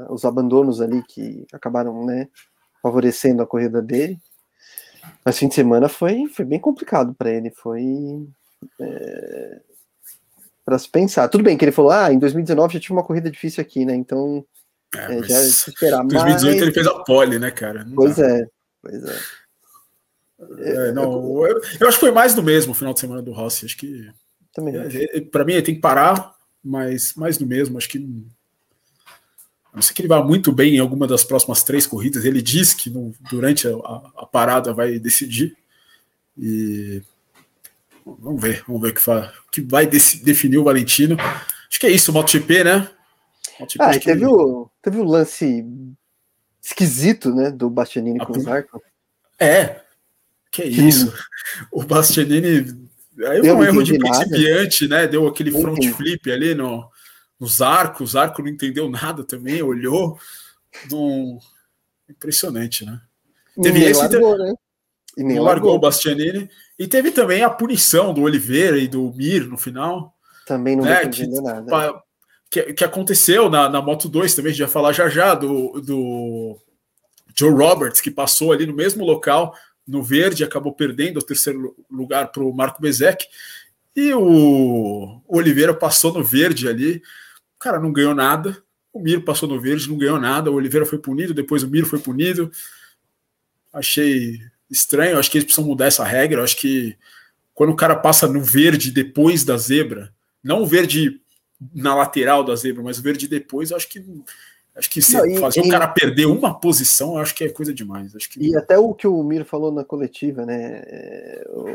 os 0.10 0.26
abandonos 0.26 0.82
ali 0.82 1.02
que 1.04 1.48
acabaram 1.54 2.06
né, 2.06 2.28
favorecendo 2.84 3.42
a 3.42 3.48
corrida 3.48 3.82
dele. 3.82 4.20
Mas 5.24 5.40
fim 5.40 5.48
de 5.48 5.56
semana 5.56 5.88
foi, 5.88 6.28
foi 6.28 6.44
bem 6.44 6.60
complicado 6.60 7.14
para 7.14 7.32
ele. 7.32 7.50
Foi. 7.52 8.28
É, 8.82 9.62
para 10.66 10.78
se 10.78 10.90
pensar. 10.90 11.30
Tudo 11.30 11.46
bem 11.46 11.58
que 11.58 11.64
ele 11.64 11.72
falou, 11.72 11.92
ah, 11.92 12.12
em 12.12 12.20
2019 12.20 12.74
já 12.74 12.80
tinha 12.82 12.96
uma 12.96 13.06
corrida 13.06 13.32
difícil 13.32 13.62
aqui, 13.62 13.86
né? 13.86 13.96
Então. 13.96 14.46
É, 14.94 15.20
é 15.20 15.24
já 15.24 15.42
esperar. 15.42 16.04
Em 16.04 16.10
2018 16.10 16.44
mas... 16.44 16.62
ele 16.62 16.74
fez 16.74 16.88
a 16.88 17.00
pole, 17.06 17.40
né, 17.40 17.52
cara? 17.52 17.86
Não 17.86 17.96
pois 17.96 18.18
dá. 18.18 18.30
é, 18.30 18.46
pois 18.82 19.04
é. 19.06 19.20
É, 20.60 20.92
não, 20.94 21.46
eu, 21.46 21.62
eu, 21.80 21.88
acho 21.88 21.98
que 21.98 22.06
foi 22.06 22.12
mais 22.12 22.34
do 22.34 22.42
mesmo 22.42 22.72
o 22.72 22.76
final 22.76 22.94
de 22.94 23.00
semana 23.00 23.22
do 23.22 23.34
Rossi. 23.34 23.66
Acho 23.66 23.78
que. 23.78 24.10
Também. 24.54 24.74
É, 24.76 25.22
para 25.22 25.44
mim, 25.44 25.54
ele 25.54 25.62
tem 25.62 25.76
que 25.76 25.82
parar, 25.82 26.34
mas 26.64 27.14
mais 27.16 27.38
do 27.38 27.46
mesmo. 27.46 27.78
Acho 27.78 27.90
que. 27.90 27.98
A 29.72 29.76
não 29.76 29.82
ser 29.82 29.94
que 29.94 30.02
ele 30.02 30.08
vá 30.08 30.24
muito 30.24 30.52
bem 30.52 30.76
em 30.76 30.80
alguma 30.80 31.06
das 31.06 31.24
próximas 31.24 31.64
três 31.64 31.86
corridas. 31.86 32.26
Ele 32.26 32.42
diz 32.42 32.74
que 32.74 32.90
no, 32.90 33.14
durante 33.30 33.68
a, 33.68 33.72
a, 33.72 34.26
parada 34.26 34.74
vai 34.74 34.98
decidir. 34.98 35.56
E. 36.38 37.02
Vamos 38.06 38.42
ver, 38.42 38.64
vamos 38.66 38.82
ver 38.82 38.90
o 38.90 38.94
que, 38.94 39.02
fa, 39.02 39.32
que 39.52 39.62
vai 39.62 39.86
definir 39.86 40.58
o 40.58 40.64
Valentino. 40.64 41.18
Acho 41.20 41.80
que 41.80 41.86
é 41.86 41.92
isso, 41.92 42.12
o 42.12 42.14
MotoGP, 42.14 42.64
né? 42.64 42.90
MotoGP, 43.60 43.84
ah, 43.84 44.00
teve, 44.00 44.20
que... 44.22 44.26
o, 44.26 44.70
teve 44.82 45.00
o 45.00 45.04
lance 45.04 45.64
esquisito, 46.64 47.34
né, 47.34 47.52
do 47.52 47.70
Bastianini 47.70 48.20
com 48.20 48.36
o 48.36 48.40
Zarco. 48.40 48.82
É, 49.40 49.82
que 50.52 50.64
isso? 50.64 51.14
O 51.72 51.84
Bastianini. 51.84 52.90
Aí 53.28 53.40
foi 53.40 53.52
um 53.52 53.64
erro 53.64 53.84
de 53.84 53.98
principiante, 53.98 54.88
né? 54.88 55.08
Deu 55.08 55.28
aquele 55.28 55.52
front 55.52 55.84
flip 55.96 56.32
ali 56.32 56.56
no, 56.56 56.90
nos 57.40 57.62
arcos, 57.62 58.14
o 58.14 58.20
arco 58.20 58.42
não 58.42 58.50
entendeu 58.50 58.90
nada 58.90 59.24
também, 59.24 59.62
olhou. 59.62 60.18
Num... 60.90 61.40
Impressionante, 62.10 62.86
né? 62.86 63.00
Teve 63.62 63.84
esse. 63.84 64.02
Largou, 64.02 64.38
né? 64.38 64.54
E 65.18 65.24
nem 65.24 65.36
largou. 65.36 65.46
largou 65.46 65.76
o 65.76 65.80
Bastianini. 65.80 66.50
E 66.78 66.88
teve 66.88 67.12
também 67.12 67.44
a 67.44 67.50
punição 67.50 68.14
do 68.14 68.22
Oliveira 68.22 68.78
e 68.78 68.88
do 68.88 69.14
Mir 69.14 69.46
no 69.46 69.58
final. 69.58 70.16
Também 70.46 70.76
não 70.76 70.86
né, 70.86 71.06
que, 71.08 71.28
nada. 71.28 72.02
Que, 72.50 72.74
que 72.74 72.84
aconteceu 72.84 73.50
na, 73.50 73.70
na 73.70 73.82
Moto 73.82 74.10
2 74.10 74.34
também, 74.34 74.50
a 74.50 74.54
gente 74.54 74.64
vai 74.64 74.72
falar 74.72 74.94
já 74.94 75.08
já 75.08 75.36
do, 75.36 75.80
do 75.82 76.58
Joe 77.36 77.52
Roberts, 77.52 78.02
que 78.02 78.10
passou 78.10 78.52
ali 78.52 78.66
no 78.66 78.74
mesmo 78.74 79.06
local, 79.06 79.54
no 79.90 80.04
verde, 80.04 80.44
acabou 80.44 80.72
perdendo 80.72 81.18
o 81.18 81.24
terceiro 81.24 81.76
lugar 81.90 82.32
para 82.32 82.44
o 82.44 82.54
Marco 82.54 82.80
Bezek. 82.80 83.26
E 83.96 84.14
o, 84.14 85.20
Oliveira 85.28 85.74
passou 85.74 86.14
no 86.14 86.24
verde 86.24 86.70
ali. 86.70 86.98
O 87.56 87.60
cara 87.60 87.80
não 87.80 87.92
ganhou 87.92 88.14
nada. 88.14 88.62
O 88.94 89.00
Miro 89.00 89.24
passou 89.24 89.50
no 89.50 89.60
verde, 89.60 89.90
não 89.90 89.98
ganhou 89.98 90.20
nada. 90.20 90.52
O 90.52 90.54
Oliveira 90.54 90.86
foi 90.86 91.00
punido, 91.00 91.34
depois 91.34 91.64
o 91.64 91.68
Miro 91.68 91.88
foi 91.88 91.98
punido. 91.98 92.52
Achei 93.74 94.40
estranho. 94.70 95.18
Acho 95.18 95.32
que 95.32 95.40
eles 95.40 95.46
precisam 95.46 95.68
mudar 95.68 95.88
essa 95.88 96.04
regra. 96.04 96.44
Acho 96.44 96.58
que 96.58 96.96
quando 97.56 97.72
o 97.72 97.76
cara 97.76 97.96
passa 97.96 98.28
no 98.28 98.44
verde 98.44 98.92
depois 98.92 99.44
da 99.44 99.58
zebra, 99.58 100.14
não 100.44 100.62
o 100.62 100.68
verde 100.68 101.20
na 101.74 101.96
lateral 101.96 102.44
da 102.44 102.56
zebra, 102.56 102.84
mas 102.84 103.00
o 103.00 103.02
verde 103.02 103.28
depois, 103.28 103.72
acho 103.72 103.90
que 103.90 104.06
acho 104.76 104.90
que 104.90 105.02
se 105.02 105.14
não, 105.14 105.26
e, 105.26 105.38
fazer 105.38 105.62
e, 105.62 105.68
o 105.68 105.70
cara 105.70 105.88
perder 105.88 106.26
uma 106.26 106.60
posição, 106.60 107.18
acho 107.18 107.36
que 107.36 107.44
é 107.44 107.50
coisa 107.50 107.74
demais. 107.74 108.16
Acho 108.16 108.30
que... 108.30 108.42
E 108.42 108.56
até 108.56 108.78
o 108.78 108.94
que 108.94 109.08
o 109.08 109.22
Miro 109.24 109.46
falou 109.46 109.72
na 109.72 109.84
coletiva, 109.84 110.46
né? 110.46 110.84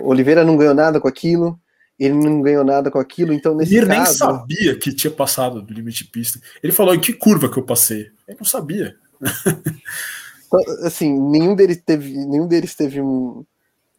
O 0.03 0.09
Oliveira 0.09 0.45
não 0.45 0.57
ganhou 0.57 0.75
nada 0.75 1.01
com 1.01 1.09
aquilo 1.09 1.59
ele 1.99 2.15
não 2.15 2.43
ganhou 2.43 2.65
nada 2.65 2.91
com 2.91 2.99
aquilo, 2.99 3.33
então 3.33 3.55
nesse 3.55 3.77
ele 3.77 3.87
caso... 3.87 3.97
nem 3.97 4.07
sabia 4.07 4.79
que 4.79 4.93
tinha 4.93 5.11
passado 5.11 5.63
do 5.63 5.73
limite 5.73 6.05
de 6.05 6.11
pista. 6.11 6.41
Ele 6.63 6.73
falou 6.73 6.95
em 6.95 7.01
que 7.01 7.13
curva 7.13 7.49
que 7.49 7.57
eu 7.57 7.63
passei. 7.63 8.11
Ele 8.27 8.39
não 8.39 8.47
sabia. 8.47 8.97
Então, 10.47 10.87
assim, 10.87 11.13
nenhum 11.19 11.55
deles 11.57 11.83
teve, 11.85 12.13
nenhum 12.27 12.47
deles 12.47 12.77
teve 12.77 13.01
um, 13.01 13.45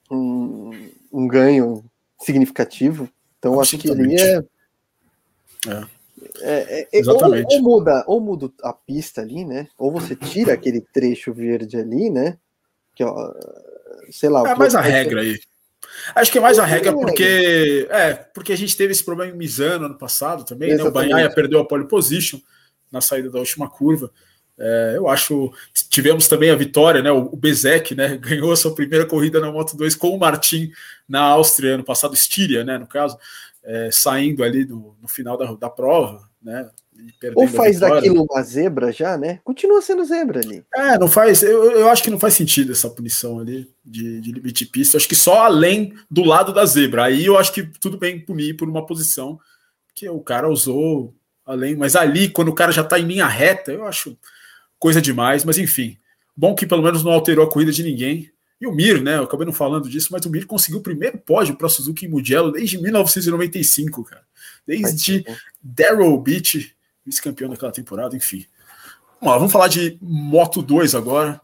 um, 0.09 0.89
um 1.11 1.27
ganho 1.27 1.83
significativo. 2.21 3.09
Então 3.37 3.59
acho 3.59 3.77
que 3.77 3.89
ele 3.89 4.15
é, 4.15 4.37
é. 5.67 5.83
É, 6.41 6.81
é, 6.81 6.87
Exatamente. 6.91 7.55
Ou, 7.55 7.57
ou, 7.57 7.61
muda, 7.61 8.03
ou 8.07 8.21
muda 8.21 8.51
a 8.63 8.73
pista 8.73 9.21
ali, 9.21 9.45
né? 9.45 9.67
Ou 9.77 9.91
você 9.91 10.15
tira 10.15 10.53
aquele 10.53 10.81
trecho 10.81 11.33
verde 11.33 11.77
ali, 11.77 12.09
né? 12.09 12.37
Que, 12.95 13.03
ó, 13.03 13.33
sei 14.09 14.29
lá. 14.29 14.49
É 14.49 14.55
mais 14.55 14.75
a 14.75 14.81
regra 14.81 15.21
aí. 15.21 15.39
Acho 16.13 16.31
que 16.31 16.37
é 16.37 16.41
mais 16.41 16.59
a 16.59 16.65
regra 16.65 16.91
porque 16.93 17.87
é 17.89 18.13
porque 18.13 18.51
a 18.51 18.57
gente 18.57 18.75
teve 18.75 18.91
esse 18.91 19.03
problema 19.03 19.33
em 19.33 19.37
Misano 19.37 19.85
ano 19.85 19.97
passado 19.97 20.43
também, 20.43 20.75
né? 20.75 20.83
O 20.83 20.91
Banhaia 20.91 21.29
perdeu 21.29 21.59
a 21.59 21.65
pole 21.65 21.87
position 21.87 22.39
na 22.91 23.01
saída 23.01 23.29
da 23.29 23.39
última 23.39 23.69
curva. 23.69 24.11
É, 24.57 24.93
eu 24.95 25.09
acho 25.09 25.51
tivemos 25.89 26.27
também 26.27 26.49
a 26.49 26.55
vitória, 26.55 27.01
né? 27.01 27.11
O, 27.11 27.35
Bezek, 27.35 27.93
né? 27.95 28.17
Ganhou 28.21 28.51
a 28.51 28.55
sua 28.55 28.73
primeira 28.73 29.05
corrida 29.05 29.39
na 29.39 29.51
Moto 29.51 29.75
2 29.75 29.95
com 29.95 30.09
o 30.09 30.19
Martin 30.19 30.71
na 31.07 31.21
Áustria 31.21 31.75
ano 31.75 31.83
passado, 31.83 32.13
Estíria, 32.13 32.63
né? 32.63 32.77
No 32.77 32.87
caso, 32.87 33.17
é, 33.65 33.89
saindo 33.91 34.43
ali 34.43 34.65
no, 34.65 34.95
no 35.01 35.07
final 35.07 35.37
da, 35.37 35.53
da 35.53 35.69
prova, 35.69 36.29
né? 36.41 36.69
Ou 37.35 37.47
faz 37.47 37.79
daquilo 37.79 38.25
uma 38.29 38.41
zebra 38.41 38.91
já, 38.91 39.17
né? 39.17 39.39
Continua 39.43 39.81
sendo 39.81 40.05
zebra 40.05 40.39
ali. 40.39 40.63
É, 40.73 40.97
não 40.97 41.07
faz. 41.07 41.43
Eu, 41.43 41.71
eu 41.71 41.89
acho 41.89 42.01
que 42.01 42.09
não 42.09 42.19
faz 42.19 42.33
sentido 42.33 42.71
essa 42.71 42.89
punição 42.89 43.39
ali 43.39 43.69
de, 43.83 44.21
de 44.21 44.31
limite 44.31 44.63
de 44.63 44.71
pista. 44.71 44.95
Eu 44.95 44.99
acho 44.99 45.07
que 45.07 45.15
só 45.15 45.41
além 45.41 45.93
do 46.09 46.23
lado 46.23 46.53
da 46.53 46.65
zebra. 46.65 47.05
Aí 47.05 47.25
eu 47.25 47.37
acho 47.37 47.51
que 47.51 47.63
tudo 47.79 47.97
bem 47.97 48.19
punir 48.19 48.55
por 48.55 48.69
uma 48.69 48.85
posição 48.85 49.37
que 49.93 50.07
o 50.07 50.21
cara 50.21 50.49
usou 50.49 51.13
além. 51.45 51.75
Mas 51.75 51.95
ali, 51.95 52.29
quando 52.29 52.49
o 52.49 52.55
cara 52.55 52.71
já 52.71 52.83
tá 52.83 52.97
em 52.97 53.05
linha 53.05 53.27
reta, 53.27 53.71
eu 53.71 53.85
acho 53.85 54.17
coisa 54.79 55.01
demais. 55.01 55.43
Mas 55.43 55.57
enfim, 55.57 55.97
bom 56.35 56.55
que 56.55 56.65
pelo 56.65 56.83
menos 56.83 57.03
não 57.03 57.11
alterou 57.11 57.45
a 57.45 57.49
corrida 57.49 57.71
de 57.71 57.83
ninguém. 57.83 58.31
E 58.59 58.67
o 58.67 58.71
Mir, 58.71 59.01
né? 59.01 59.17
Eu 59.17 59.23
acabei 59.23 59.45
não 59.45 59.53
falando 59.53 59.89
disso, 59.89 60.09
mas 60.11 60.25
o 60.25 60.29
Mir 60.29 60.45
conseguiu 60.45 60.79
o 60.79 60.83
primeiro 60.83 61.17
pódio 61.17 61.55
para 61.55 61.69
Suzuki 61.69 62.05
e 62.05 62.09
Mugello 62.09 62.51
desde 62.51 62.77
1995, 62.81 64.03
cara. 64.03 64.23
Desde 64.65 65.25
Darrell 65.61 66.17
Beach 66.17 66.75
vice-campeão 67.05 67.49
daquela 67.49 67.71
temporada, 67.71 68.15
enfim. 68.15 68.45
Vamos, 69.21 69.33
lá, 69.33 69.37
vamos 69.37 69.51
falar 69.51 69.67
de 69.67 69.97
Moto 70.01 70.61
2 70.61 70.95
agora. 70.95 71.39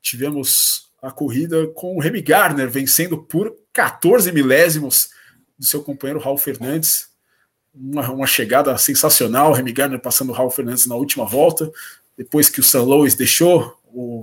Tivemos 0.00 0.90
a 1.00 1.10
corrida 1.10 1.68
com 1.68 1.96
o 1.96 2.00
Remy 2.00 2.20
Gardner 2.20 2.68
vencendo 2.68 3.18
por 3.18 3.54
14 3.72 4.32
milésimos 4.32 5.10
do 5.58 5.64
seu 5.64 5.82
companheiro 5.82 6.20
Raul 6.20 6.36
Fernandes. 6.36 7.10
Uma, 7.72 8.10
uma 8.10 8.26
chegada 8.26 8.76
sensacional, 8.76 9.50
o 9.50 9.54
Remy 9.54 9.72
Gardner 9.72 10.00
passando 10.00 10.30
o 10.30 10.32
Raul 10.32 10.50
Fernandes 10.50 10.86
na 10.86 10.94
última 10.94 11.24
volta, 11.24 11.70
depois 12.16 12.48
que 12.48 12.60
o 12.60 12.62
San 12.62 12.82
Luis 12.82 13.14
deixou 13.14 13.80
o, 13.86 14.20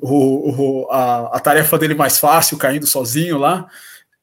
o, 0.00 0.84
o, 0.84 0.90
a, 0.90 1.36
a 1.36 1.40
tarefa 1.40 1.78
dele 1.78 1.94
mais 1.94 2.18
fácil, 2.18 2.58
caindo 2.58 2.86
sozinho 2.86 3.38
lá, 3.38 3.68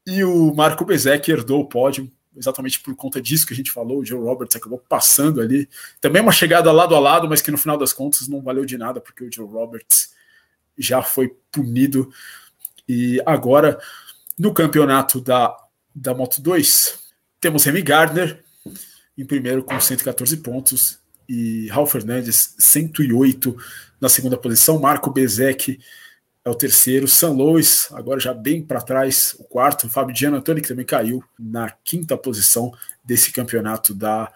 e 0.06 0.24
o 0.24 0.54
Marco 0.54 0.86
Bezek 0.86 1.32
herdou 1.32 1.62
o 1.62 1.68
pódio 1.68 2.12
exatamente 2.36 2.80
por 2.80 2.96
conta 2.96 3.22
disso 3.22 3.46
que 3.46 3.54
a 3.54 3.56
gente 3.56 3.72
falou, 3.72 4.00
o 4.00 4.06
Joe 4.06 4.20
Roberts 4.20 4.56
acabou 4.56 4.80
passando 4.80 5.42
ali. 5.42 5.70
Também 6.02 6.22
uma 6.22 6.32
chegada 6.32 6.72
lado 6.72 6.96
a 6.96 7.00
lado, 7.00 7.30
mas 7.30 7.42
que 7.42 7.52
no 7.52 7.58
final 7.58 7.78
das 7.78 7.94
contas 7.94 8.28
não 8.28 8.42
valeu 8.42 8.66
de 8.66 8.78
nada, 8.78 9.00
porque 9.00 9.24
o 9.24 9.32
Joe 9.32 9.48
Roberts 9.48 10.14
já 10.78 11.02
foi 11.02 11.36
punido. 11.52 12.12
E 12.88 13.22
agora, 13.26 13.80
no 14.38 14.54
campeonato 14.54 15.22
da, 15.22 15.56
da 15.94 16.14
Moto 16.14 16.42
2, 16.42 17.00
temos 17.40 17.64
Remy 17.64 17.82
Gardner 17.82 18.44
em 19.18 19.26
primeiro 19.26 19.64
com 19.64 19.80
114 19.80 20.38
pontos 20.38 21.00
e 21.28 21.68
Raul 21.70 21.88
Fernandes 21.88 22.56
108 22.58 23.56
na 24.00 24.10
segunda 24.10 24.38
posição, 24.38 24.80
Marco 24.80 25.10
Bezek 25.10 25.80
é 26.44 26.50
o 26.50 26.56
terceiro. 26.56 27.08
San 27.08 27.32
Luis, 27.32 27.88
agora 27.94 28.20
já 28.20 28.34
bem 28.34 28.62
para 28.62 28.82
trás, 28.82 29.36
o 29.40 29.46
quarto. 29.46 29.90
Fábio 29.90 30.16
Gian 30.16 30.34
Antoni, 30.34 30.62
que 30.62 30.68
também 30.68 30.86
caiu 30.86 31.24
na 31.40 31.72
quinta 31.84 32.18
posição 32.18 32.74
desse 33.04 33.32
campeonato 33.32 33.94
da 33.94 34.32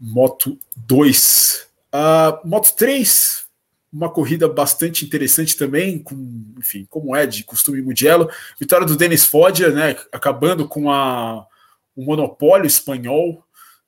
Moto 0.00 0.58
2. 0.76 1.68
Uh, 1.94 2.48
Moto 2.48 2.74
3, 2.74 3.44
uma 3.92 4.10
corrida 4.10 4.48
bastante 4.48 5.04
interessante 5.04 5.56
também, 5.56 6.00
com, 6.00 6.16
enfim, 6.58 6.84
como 6.90 7.14
é 7.14 7.24
de 7.24 7.44
costume 7.44 7.80
Mugello. 7.80 8.28
Vitória 8.58 8.84
do 8.84 8.96
Denis 8.96 9.24
Foggia, 9.24 9.70
né, 9.70 9.96
acabando 10.10 10.66
com 10.66 10.90
a, 10.90 11.46
o 11.94 12.04
monopólio 12.04 12.66
espanhol 12.66 13.44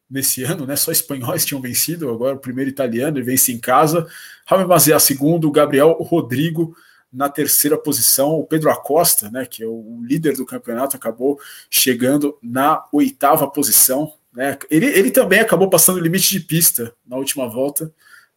nesse 0.08 0.44
ano, 0.44 0.66
né? 0.66 0.76
Só 0.76 0.92
espanhóis 0.92 1.44
tinham 1.44 1.60
vencido, 1.60 2.10
agora 2.10 2.36
o 2.36 2.40
primeiro 2.40 2.70
italiano, 2.70 3.18
ele 3.18 3.24
vence 3.24 3.52
em 3.52 3.58
casa. 3.58 4.06
Raul 4.46 4.66
Mazia 4.66 4.98
segundo, 4.98 5.50
Gabriel 5.50 5.92
Rodrigo 6.00 6.76
na 7.12 7.28
terceira 7.28 7.78
posição, 7.78 8.32
o 8.32 8.44
Pedro 8.44 8.70
Acosta, 8.70 9.30
né, 9.30 9.46
que 9.46 9.62
é 9.62 9.66
o 9.66 10.00
líder 10.02 10.36
do 10.36 10.44
campeonato, 10.44 10.96
acabou 10.96 11.40
chegando 11.70 12.36
na 12.42 12.84
oitava 12.92 13.48
posição. 13.48 14.12
Né? 14.34 14.58
Ele, 14.70 14.86
ele 14.86 15.10
também 15.10 15.40
acabou 15.40 15.70
passando 15.70 15.96
o 15.96 16.00
limite 16.00 16.28
de 16.28 16.40
pista 16.40 16.92
na 17.06 17.16
última 17.16 17.48
volta, 17.48 17.90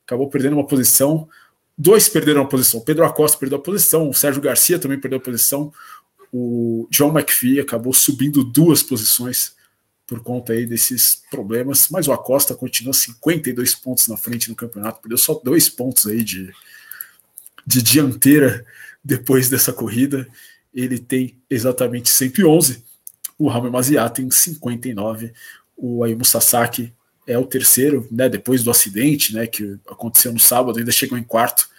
acabou 0.06 0.30
perdendo 0.30 0.54
uma 0.54 0.66
posição. 0.66 1.28
Dois 1.78 2.08
perderam 2.08 2.42
a 2.42 2.46
posição. 2.46 2.80
O 2.80 2.84
Pedro 2.86 3.04
Acosta 3.04 3.38
perdeu 3.38 3.58
a 3.58 3.62
posição, 3.62 4.10
o 4.10 4.14
Sérgio 4.14 4.42
Garcia 4.42 4.80
também 4.80 5.00
perdeu 5.00 5.20
a 5.20 5.22
posição. 5.22 5.74
O 6.32 6.88
John 6.90 7.10
McPhee 7.10 7.60
acabou 7.60 7.92
subindo 7.92 8.44
duas 8.44 8.82
posições 8.82 9.56
por 10.10 10.22
conta 10.22 10.54
aí 10.54 10.66
desses 10.66 11.22
problemas, 11.30 11.88
mas 11.92 12.08
o 12.08 12.12
Acosta 12.12 12.56
continua 12.56 12.94
52 12.94 13.76
pontos 13.76 14.08
na 14.08 14.18
frente 14.18 14.50
no 14.50 14.56
campeonato, 14.56 15.02
perdeu 15.02 15.20
só 15.20 15.40
dois 15.44 15.70
pontos 15.70 16.08
aí 16.08 16.24
de, 16.24 16.52
de 17.64 17.80
dianteira 17.84 18.66
depois 19.06 19.50
dessa 19.50 19.72
corrida. 19.72 20.28
Ele 20.74 20.98
tem 20.98 21.38
exatamente 21.48 22.10
111. 22.10 22.84
O 23.38 23.48
Rami 23.48 23.70
Mazia 23.70 24.10
tem 24.10 24.32
59. 24.32 25.32
O 25.78 26.04
Ayumu 26.04 26.26
Sasaki 26.26 26.92
é 27.28 27.38
o 27.38 27.46
terceiro, 27.46 28.08
né, 28.10 28.28
depois 28.28 28.64
do 28.64 28.72
acidente 28.72 29.36
né, 29.36 29.46
que 29.46 29.78
aconteceu 29.88 30.34
no 30.34 30.40
sábado, 30.40 30.80
ainda 30.80 30.92
chegou 30.92 31.20
em 31.20 31.24
quarto. 31.24 31.70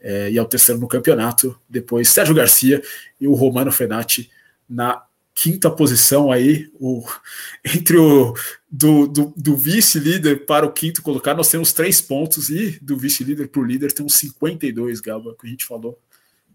É, 0.00 0.28
e 0.28 0.36
é 0.36 0.42
o 0.42 0.46
terceiro 0.46 0.80
no 0.80 0.88
campeonato. 0.88 1.56
Depois 1.68 2.08
Sérgio 2.08 2.34
Garcia 2.34 2.82
e 3.20 3.28
o 3.28 3.34
Romano 3.34 3.70
Fenati 3.70 4.28
na 4.68 5.04
quinta 5.34 5.70
posição 5.70 6.30
aí, 6.30 6.70
o, 6.78 7.04
entre 7.64 7.96
o 7.96 8.34
do, 8.70 9.06
do, 9.06 9.32
do 9.36 9.56
vice-líder 9.56 10.46
para 10.46 10.66
o 10.66 10.72
quinto 10.72 11.02
colocado, 11.02 11.38
nós 11.38 11.48
temos 11.48 11.72
três 11.72 12.00
pontos, 12.00 12.50
e 12.50 12.78
do 12.80 12.96
vice-líder 12.96 13.48
para 13.48 13.60
o 13.60 13.64
líder 13.64 13.92
temos 13.92 14.14
52, 14.14 15.00
Gaba, 15.00 15.34
que 15.38 15.46
a 15.46 15.50
gente 15.50 15.64
falou 15.64 15.98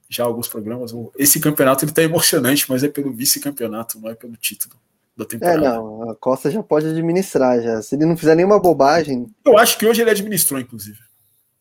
já 0.07 0.23
alguns 0.23 0.47
programas. 0.47 0.93
Esse 1.17 1.39
campeonato 1.39 1.83
ele 1.83 1.91
está 1.91 2.03
emocionante, 2.03 2.65
mas 2.69 2.83
é 2.83 2.87
pelo 2.87 3.11
vice-campeonato, 3.11 3.99
não 3.99 4.09
é 4.09 4.15
pelo 4.15 4.35
título 4.37 4.75
da 5.17 5.25
temporada. 5.25 5.65
É, 5.65 5.69
não, 5.69 6.09
a 6.09 6.15
Costa 6.15 6.51
já 6.51 6.61
pode 6.61 6.87
administrar 6.87 7.61
já. 7.61 7.81
Se 7.81 7.95
ele 7.95 8.05
não 8.05 8.17
fizer 8.17 8.35
nenhuma 8.35 8.59
bobagem. 8.59 9.27
Eu 9.45 9.57
acho 9.57 9.77
que 9.77 9.85
hoje 9.85 10.01
ele 10.01 10.11
administrou, 10.11 10.59
inclusive. 10.59 10.99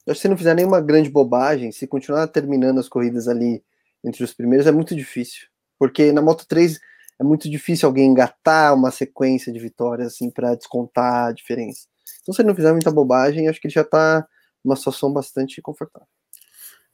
Eu 0.06 0.10
acho 0.10 0.18
que 0.18 0.22
se 0.22 0.28
não 0.28 0.36
fizer 0.36 0.54
nenhuma 0.54 0.80
grande 0.80 1.08
bobagem, 1.08 1.72
se 1.72 1.86
continuar 1.86 2.26
terminando 2.26 2.78
as 2.78 2.88
corridas 2.88 3.28
ali 3.28 3.62
entre 4.04 4.22
os 4.22 4.34
primeiros, 4.34 4.66
é 4.66 4.72
muito 4.72 4.94
difícil. 4.94 5.46
Porque 5.78 6.12
na 6.12 6.20
Moto 6.20 6.46
3 6.46 6.78
é 7.20 7.24
muito 7.24 7.48
difícil 7.50 7.86
alguém 7.86 8.06
engatar 8.06 8.74
uma 8.74 8.90
sequência 8.90 9.52
de 9.52 9.58
vitórias 9.58 10.14
assim 10.14 10.30
para 10.30 10.54
descontar 10.54 11.28
a 11.28 11.32
diferença. 11.32 11.86
Então, 12.22 12.34
se 12.34 12.40
ele 12.40 12.48
não 12.48 12.56
fizer 12.56 12.72
muita 12.72 12.90
bobagem, 12.90 13.48
acho 13.48 13.60
que 13.60 13.66
ele 13.66 13.74
já 13.74 13.82
está 13.82 14.26
numa 14.64 14.76
situação 14.76 15.12
bastante 15.12 15.60
confortável. 15.60 16.08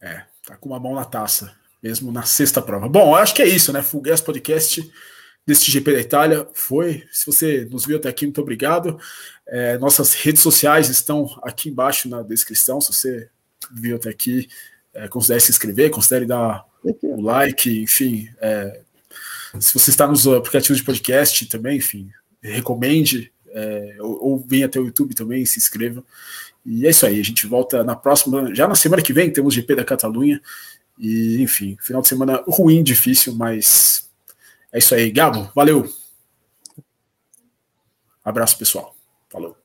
É, 0.01 0.25
tá 0.47 0.57
com 0.57 0.69
uma 0.69 0.81
mão 0.81 0.95
na 0.95 1.05
taça, 1.05 1.55
mesmo 1.83 2.11
na 2.11 2.23
sexta 2.23 2.61
prova. 2.61 2.89
Bom, 2.89 3.15
acho 3.15 3.35
que 3.35 3.43
é 3.43 3.49
isso, 3.49 3.73
né? 3.73 3.83
Full 3.83 4.01
Gas 4.01 4.21
Podcast 4.21 4.91
deste 5.47 5.71
GP 5.71 5.93
da 5.93 6.01
Itália 6.01 6.49
foi. 6.53 7.05
Se 7.13 7.27
você 7.27 7.65
nos 7.65 7.87
viu 7.87 7.97
até 7.97 8.09
aqui, 8.09 8.27
muito 8.27 8.41
obrigado. 8.41 8.99
É, 9.47 9.79
nossas 9.79 10.15
redes 10.15 10.43
sociais 10.43 10.89
estão 10.89 11.27
aqui 11.43 11.69
embaixo 11.69 12.09
na 12.09 12.23
descrição. 12.23 12.81
Se 12.81 12.93
você 12.93 13.31
viu 13.71 13.97
até 13.97 14.11
aqui, 14.11 14.49
é, 14.93 15.07
considere 15.09 15.41
se 15.41 15.51
inscrever, 15.51 15.91
considere 15.91 16.27
dar 16.27 16.65
o 17.03 17.21
like, 17.21 17.83
enfim. 17.83 18.29
É, 18.41 18.81
se 19.59 19.75
você 19.75 19.91
está 19.91 20.07
nos 20.07 20.27
aplicativos 20.27 20.79
de 20.79 20.85
podcast 20.85 21.47
também, 21.47 21.79
enfim, 21.79 22.11
recomende, 22.43 23.33
é, 23.49 23.97
ou, 24.01 24.25
ou 24.25 24.39
venha 24.39 24.67
até 24.67 24.79
o 24.79 24.87
YouTube 24.87 25.15
também, 25.15 25.45
se 25.45 25.59
inscreva. 25.59 26.05
E 26.65 26.87
é 26.87 26.91
isso 26.91 27.07
aí, 27.07 27.19
a 27.19 27.25
gente 27.25 27.47
volta 27.47 27.83
na 27.83 27.97
próxima, 27.97 28.55
já 28.55 28.69
na 28.69 28.75
semana 28.75 29.03
que 29.03 29.13
vem 29.13 29.33
temos 29.33 29.55
GP 29.55 29.77
da 29.77 29.85
Catalunha. 29.85 30.41
E, 30.99 31.41
enfim, 31.41 31.77
final 31.81 32.03
de 32.03 32.09
semana 32.09 32.45
ruim, 32.47 32.83
difícil, 32.83 33.35
mas 33.35 34.11
é 34.71 34.79
isso 34.79 34.95
aí. 34.95 35.11
Gabo, 35.11 35.51
valeu. 35.55 35.91
Abraço, 38.23 38.59
pessoal. 38.59 38.95
Falou. 39.31 39.57